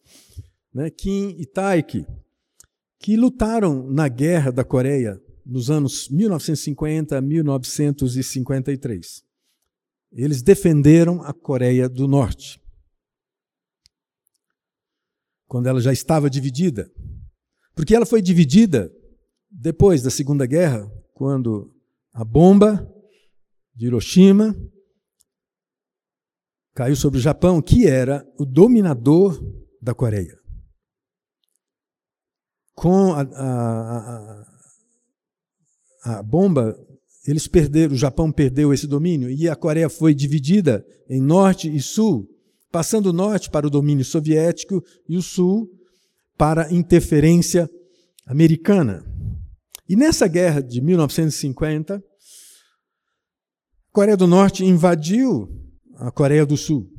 né? 0.74 0.90
Kim 0.90 1.36
e 1.38 1.46
Taiki 1.46 2.06
que 2.98 3.16
lutaram 3.16 3.88
na 3.90 4.08
Guerra 4.08 4.52
da 4.52 4.64
Coreia 4.64 5.22
nos 5.46 5.70
anos 5.70 6.10
1950 6.10 7.18
a 7.18 7.22
1953. 7.22 9.24
Eles 10.12 10.42
defenderam 10.42 11.22
a 11.22 11.34
Coreia 11.34 11.88
do 11.88 12.08
Norte. 12.08 12.60
Quando 15.48 15.68
ela 15.68 15.82
já 15.82 15.94
estava 15.94 16.30
dividida. 16.30 16.92
Porque 17.76 17.96
ela 17.96 18.06
foi 18.06 18.22
dividida 18.22 18.92
depois 19.50 20.02
da 20.02 20.10
Segunda 20.10 20.46
Guerra, 20.46 20.90
quando 21.14 21.74
a 22.14 22.24
bomba 22.24 22.90
de 23.74 23.88
Hiroshima 23.88 24.56
caiu 26.74 26.96
sobre 26.96 27.20
o 27.20 27.22
Japão, 27.22 27.62
que 27.62 27.86
era 27.88 28.26
o 28.38 28.46
dominador 28.46 29.42
da 29.82 29.94
Coreia 29.94 30.42
com 32.82 33.14
a, 33.14 33.22
a, 33.22 34.44
a 36.04 36.24
bomba, 36.24 36.76
eles 37.28 37.48
perderam, 37.48 37.94
o 37.94 37.98
Japão 37.98 38.32
perdeu 38.32 38.74
esse 38.74 38.88
domínio 38.88 39.30
e 39.30 39.48
a 39.48 39.56
Coreia 39.56 39.90
foi 39.90 40.14
dividida 40.14 40.86
em 41.10 41.22
norte 41.22 41.74
e 41.74 41.80
sul, 41.82 42.28
passando 42.72 43.08
o 43.08 43.14
norte 43.14 43.50
para 43.50 43.68
o 43.68 43.70
domínio 43.70 44.04
soviético 44.04 44.84
e 45.08 45.18
o 45.18 45.22
sul 45.22 45.70
para 46.38 46.74
interferência 46.74 47.70
americana. 48.26 49.06
E 49.88 49.96
nessa 49.96 50.28
guerra 50.28 50.62
de 50.62 50.82
1950, 50.82 51.96
A 51.96 52.02
Coreia 53.92 54.18
do 54.18 54.26
Norte 54.26 54.64
invadiu 54.66 55.50
a 55.96 56.10
Coreia 56.12 56.46
do 56.46 56.56
Sul. 56.56 56.90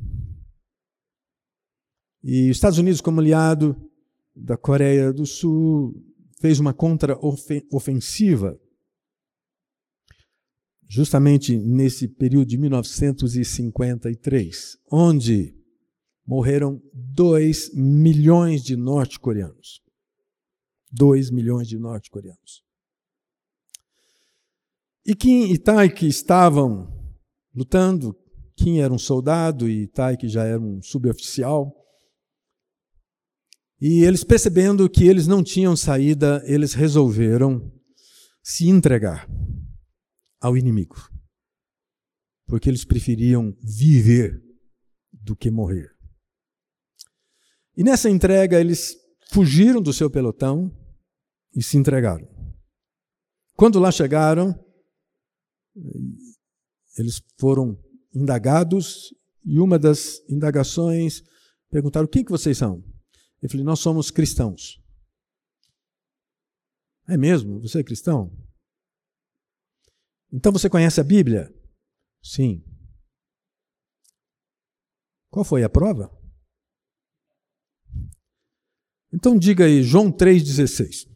E 2.23 2.49
os 2.49 2.57
Estados 2.57 2.77
Unidos, 2.77 3.01
como 3.01 3.19
aliado 3.19 3.75
da 4.35 4.55
Coreia 4.55 5.11
do 5.11 5.25
Sul, 5.25 5.93
fez 6.39 6.59
uma 6.59 6.73
contra-ofensiva 6.73 8.57
justamente 10.93 11.57
nesse 11.57 12.07
período 12.07 12.45
de 12.45 12.55
1953, 12.55 14.77
onde 14.91 15.57
morreram 16.23 16.79
2 16.93 17.73
milhões 17.73 18.61
de 18.61 18.75
norte-coreanos. 18.75 19.81
2 20.91 21.31
milhões 21.31 21.67
de 21.67 21.79
norte-coreanos. 21.79 22.61
E 25.03 25.15
Kim 25.15 25.51
e 25.51 25.57
Taik 25.57 26.05
estavam 26.05 26.87
lutando. 27.55 28.15
Kim 28.55 28.77
era 28.77 28.93
um 28.93 28.99
soldado 28.99 29.67
e 29.67 29.87
Taik 29.87 30.29
já 30.29 30.43
era 30.43 30.61
um 30.61 30.79
suboficial. 30.79 31.73
E 33.81 34.03
eles 34.03 34.23
percebendo 34.23 34.87
que 34.87 35.07
eles 35.07 35.25
não 35.25 35.43
tinham 35.43 35.75
saída, 35.75 36.43
eles 36.45 36.75
resolveram 36.75 37.73
se 38.43 38.69
entregar 38.69 39.27
ao 40.43 40.57
inimigo. 40.57 40.95
Porque 42.45 42.69
eles 42.69 42.83
preferiam 42.83 43.55
viver 43.63 44.43
do 45.11 45.35
que 45.37 45.49
morrer. 45.49 45.89
E 47.77 47.83
nessa 47.83 48.09
entrega 48.09 48.59
eles 48.59 48.95
fugiram 49.31 49.81
do 49.81 49.93
seu 49.93 50.11
pelotão 50.11 50.69
e 51.55 51.63
se 51.63 51.77
entregaram. 51.77 52.27
Quando 53.55 53.79
lá 53.79 53.89
chegaram, 53.89 54.53
eles 56.97 57.21
foram 57.39 57.81
indagados 58.13 59.13
e 59.45 59.59
uma 59.59 59.79
das 59.79 60.19
indagações 60.29 61.23
perguntaram: 61.69 62.05
o 62.05 62.09
que, 62.09 62.23
que 62.23 62.31
vocês 62.31 62.57
são? 62.57 62.83
Eu 63.41 63.49
falei: 63.49 63.63
nós 63.63 63.79
somos 63.79 64.11
cristãos. 64.11 64.79
É 67.07 67.17
mesmo? 67.17 67.61
Você 67.61 67.79
é 67.79 67.83
cristão? 67.83 68.31
Então 70.33 70.51
você 70.51 70.67
conhece 70.67 70.99
a 70.99 71.03
Bíblia? 71.03 71.53
Sim. 72.23 72.63
Qual 75.29 75.45
foi 75.45 75.63
a 75.63 75.69
prova? 75.69 76.11
Então 79.13 79.37
diga 79.37 79.65
aí, 79.65 79.83
João 79.83 80.11
3,16. 80.11 81.07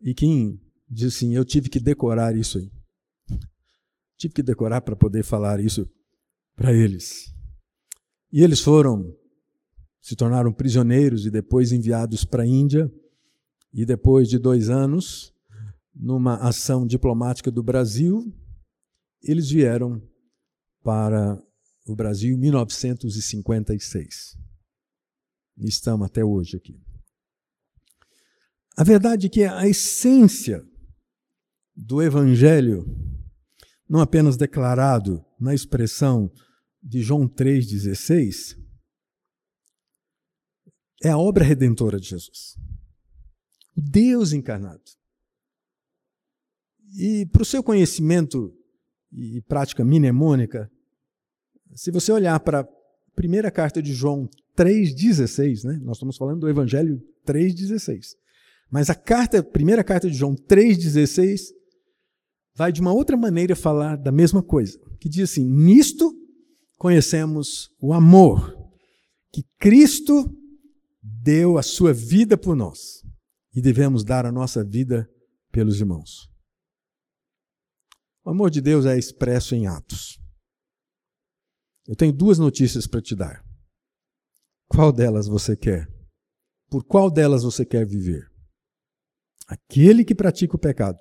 E 0.00 0.14
quem 0.14 0.58
diz 0.88 1.14
assim: 1.14 1.34
Eu 1.34 1.44
tive 1.44 1.68
que 1.68 1.78
decorar 1.78 2.34
isso 2.34 2.56
aí. 2.56 2.72
Tive 4.16 4.32
que 4.32 4.42
decorar 4.42 4.80
para 4.80 4.96
poder 4.96 5.22
falar 5.22 5.60
isso 5.60 5.86
para 6.56 6.72
eles. 6.72 7.26
E 8.32 8.42
eles 8.42 8.60
foram, 8.60 9.14
se 10.00 10.16
tornaram 10.16 10.52
prisioneiros 10.52 11.26
e 11.26 11.30
depois 11.30 11.70
enviados 11.70 12.24
para 12.24 12.44
a 12.44 12.46
Índia. 12.46 12.90
E 13.72 13.84
depois 13.84 14.28
de 14.28 14.38
dois 14.38 14.70
anos, 14.70 15.32
numa 15.94 16.36
ação 16.36 16.86
diplomática 16.86 17.50
do 17.50 17.62
Brasil, 17.62 18.32
eles 19.22 19.50
vieram 19.50 20.00
para 20.82 21.42
o 21.86 21.96
Brasil 21.96 22.34
em 22.34 22.38
1956. 22.38 24.36
E 25.58 25.68
estamos 25.68 26.06
até 26.06 26.24
hoje 26.24 26.56
aqui. 26.56 26.80
A 28.76 28.84
verdade 28.84 29.26
é 29.26 29.28
que 29.28 29.42
a 29.42 29.66
essência 29.66 30.64
do 31.74 32.00
Evangelho, 32.00 32.86
não 33.88 34.00
apenas 34.00 34.36
declarado 34.36 35.24
na 35.38 35.52
expressão 35.54 36.32
de 36.82 37.02
João 37.02 37.28
3,16, 37.28 38.56
é 41.02 41.10
a 41.10 41.18
obra 41.18 41.44
redentora 41.44 41.98
de 41.98 42.08
Jesus. 42.08 42.56
Deus 43.80 44.32
encarnado. 44.32 44.82
E 46.96 47.26
para 47.26 47.42
o 47.42 47.46
seu 47.46 47.62
conhecimento 47.62 48.52
e 49.12 49.40
prática 49.42 49.84
mnemônica, 49.84 50.70
se 51.74 51.90
você 51.90 52.10
olhar 52.10 52.38
para 52.40 52.60
a 52.60 52.68
primeira 53.14 53.50
carta 53.50 53.80
de 53.80 53.92
João 53.92 54.28
3,16, 54.56 55.64
né? 55.64 55.78
nós 55.82 55.96
estamos 55.96 56.16
falando 56.16 56.40
do 56.40 56.48
Evangelho 56.48 57.00
3,16. 57.26 58.16
Mas 58.70 58.90
a 58.90 58.94
carta, 58.94 59.38
a 59.38 59.42
primeira 59.42 59.84
carta 59.84 60.10
de 60.10 60.16
João 60.16 60.34
3,16 60.34 61.52
vai 62.54 62.72
de 62.72 62.80
uma 62.80 62.92
outra 62.92 63.16
maneira 63.16 63.54
falar 63.54 63.96
da 63.96 64.10
mesma 64.10 64.42
coisa, 64.42 64.78
que 64.98 65.08
diz 65.08 65.30
assim: 65.30 65.44
Nisto 65.44 66.12
conhecemos 66.76 67.70
o 67.80 67.92
amor 67.92 68.56
que 69.32 69.44
Cristo 69.58 70.34
deu 71.02 71.56
a 71.56 71.62
sua 71.62 71.92
vida 71.92 72.36
por 72.36 72.56
nós 72.56 72.97
e 73.58 73.60
devemos 73.60 74.04
dar 74.04 74.24
a 74.24 74.30
nossa 74.30 74.62
vida 74.62 75.12
pelos 75.50 75.80
irmãos. 75.80 76.30
O 78.24 78.30
amor 78.30 78.52
de 78.52 78.60
Deus 78.60 78.86
é 78.86 78.96
expresso 78.96 79.52
em 79.52 79.66
atos. 79.66 80.16
Eu 81.84 81.96
tenho 81.96 82.12
duas 82.12 82.38
notícias 82.38 82.86
para 82.86 83.02
te 83.02 83.16
dar. 83.16 83.44
Qual 84.68 84.92
delas 84.92 85.26
você 85.26 85.56
quer? 85.56 85.92
Por 86.70 86.84
qual 86.84 87.10
delas 87.10 87.42
você 87.42 87.66
quer 87.66 87.84
viver? 87.84 88.30
Aquele 89.48 90.04
que 90.04 90.14
pratica 90.14 90.54
o 90.54 90.60
pecado 90.60 91.00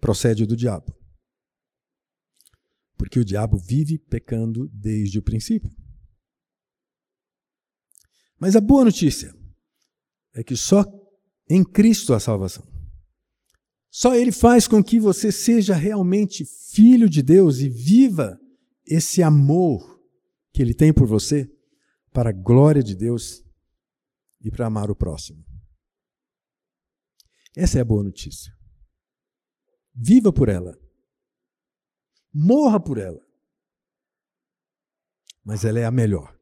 procede 0.00 0.44
do 0.46 0.56
diabo. 0.56 0.92
Porque 2.98 3.20
o 3.20 3.24
diabo 3.24 3.56
vive 3.56 3.96
pecando 3.96 4.66
desde 4.72 5.20
o 5.20 5.22
princípio. 5.22 5.70
Mas 8.40 8.56
a 8.56 8.60
boa 8.60 8.84
notícia 8.84 9.32
é 10.34 10.42
que 10.42 10.56
só 10.56 10.82
em 11.50 11.64
Cristo 11.64 12.14
há 12.14 12.20
salvação. 12.20 12.64
Só 13.90 14.14
Ele 14.14 14.30
faz 14.30 14.68
com 14.68 14.82
que 14.82 15.00
você 15.00 15.32
seja 15.32 15.74
realmente 15.74 16.44
filho 16.44 17.10
de 17.10 17.22
Deus 17.22 17.58
e 17.58 17.68
viva 17.68 18.38
esse 18.86 19.20
amor 19.20 20.00
que 20.52 20.62
Ele 20.62 20.72
tem 20.72 20.94
por 20.94 21.08
você 21.08 21.50
para 22.12 22.30
a 22.30 22.32
glória 22.32 22.84
de 22.84 22.94
Deus 22.94 23.42
e 24.40 24.48
para 24.48 24.66
amar 24.66 24.92
o 24.92 24.96
próximo. 24.96 25.44
Essa 27.56 27.78
é 27.78 27.80
a 27.80 27.84
boa 27.84 28.04
notícia. 28.04 28.52
Viva 29.92 30.32
por 30.32 30.48
ela. 30.48 30.78
Morra 32.32 32.78
por 32.78 32.96
ela. 32.96 33.20
Mas 35.44 35.64
ela 35.64 35.80
é 35.80 35.84
a 35.84 35.90
melhor. 35.90 36.38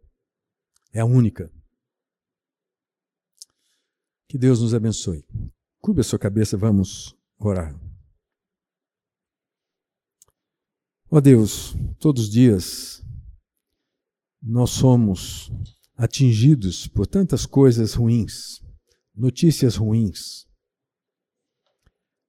É 0.92 1.00
a 1.00 1.06
única. 1.06 1.50
Que 4.28 4.36
Deus 4.36 4.60
nos 4.60 4.74
abençoe. 4.74 5.24
Cube 5.80 6.02
a 6.02 6.04
sua 6.04 6.18
cabeça, 6.18 6.56
vamos 6.56 7.16
orar. 7.38 7.74
Ó 11.10 11.16
oh 11.16 11.20
Deus, 11.20 11.74
todos 11.98 12.24
os 12.24 12.30
dias 12.30 13.02
nós 14.42 14.70
somos 14.70 15.50
atingidos 15.96 16.86
por 16.86 17.06
tantas 17.06 17.46
coisas 17.46 17.94
ruins, 17.94 18.60
notícias 19.14 19.76
ruins, 19.76 20.46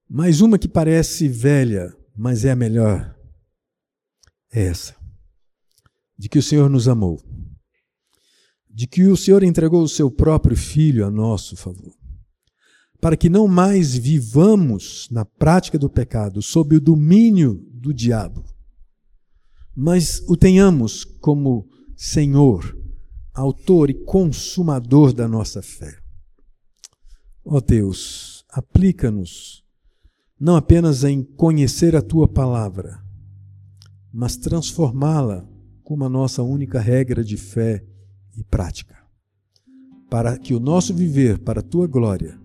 mas 0.07 0.39
uma 0.41 0.57
que 0.57 0.67
parece 0.67 1.27
velha, 1.27 1.95
mas 2.15 2.45
é 2.45 2.51
a 2.51 2.55
melhor, 2.55 3.15
é 4.51 4.63
essa: 4.63 4.95
de 6.17 6.29
que 6.29 6.39
o 6.39 6.43
Senhor 6.43 6.69
nos 6.69 6.87
amou, 6.87 7.21
de 8.69 8.85
que 8.87 9.07
o 9.07 9.17
Senhor 9.17 9.43
entregou 9.43 9.81
o 9.81 9.89
seu 9.89 10.11
próprio 10.11 10.55
Filho 10.55 11.05
a 11.05 11.09
nosso 11.09 11.55
favor, 11.55 11.93
para 13.01 13.17
que 13.17 13.29
não 13.29 13.47
mais 13.47 13.95
vivamos 13.95 15.07
na 15.09 15.25
prática 15.25 15.77
do 15.79 15.89
pecado, 15.89 16.41
sob 16.41 16.75
o 16.75 16.81
domínio 16.81 17.65
do 17.73 17.93
diabo, 17.93 18.43
mas 19.75 20.21
o 20.27 20.37
tenhamos 20.37 21.03
como 21.03 21.67
Senhor, 21.95 22.77
autor 23.33 23.89
e 23.89 23.93
consumador 23.93 25.13
da 25.13 25.27
nossa 25.27 25.61
fé. 25.61 25.97
Ó 27.43 27.57
oh 27.57 27.61
Deus, 27.61 28.45
aplica-nos 28.49 29.63
não 30.39 30.55
apenas 30.55 31.03
em 31.03 31.21
conhecer 31.21 31.95
a 31.95 32.01
tua 32.01 32.27
palavra, 32.27 33.03
mas 34.11 34.37
transformá-la 34.37 35.45
como 35.83 36.05
a 36.05 36.09
nossa 36.09 36.41
única 36.41 36.79
regra 36.79 37.23
de 37.23 37.35
fé 37.35 37.83
e 38.37 38.43
prática, 38.43 38.97
para 40.09 40.37
que 40.37 40.53
o 40.53 40.59
nosso 40.59 40.93
viver 40.93 41.39
para 41.39 41.59
a 41.59 41.63
tua 41.63 41.87
glória 41.87 42.39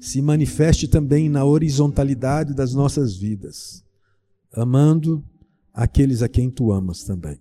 se 0.00 0.20
manifeste 0.20 0.86
também 0.86 1.28
na 1.28 1.44
horizontalidade 1.44 2.54
das 2.54 2.74
nossas 2.74 3.16
vidas, 3.16 3.84
amando 4.52 5.24
aqueles 5.72 6.22
a 6.22 6.28
quem 6.28 6.50
tu 6.50 6.72
amas 6.72 7.04
também. 7.04 7.38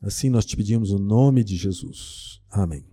Assim 0.00 0.30
nós 0.30 0.44
te 0.44 0.56
pedimos 0.56 0.90
o 0.90 0.98
nome 0.98 1.44
de 1.44 1.56
Jesus. 1.56 2.40
Amém. 2.50 2.91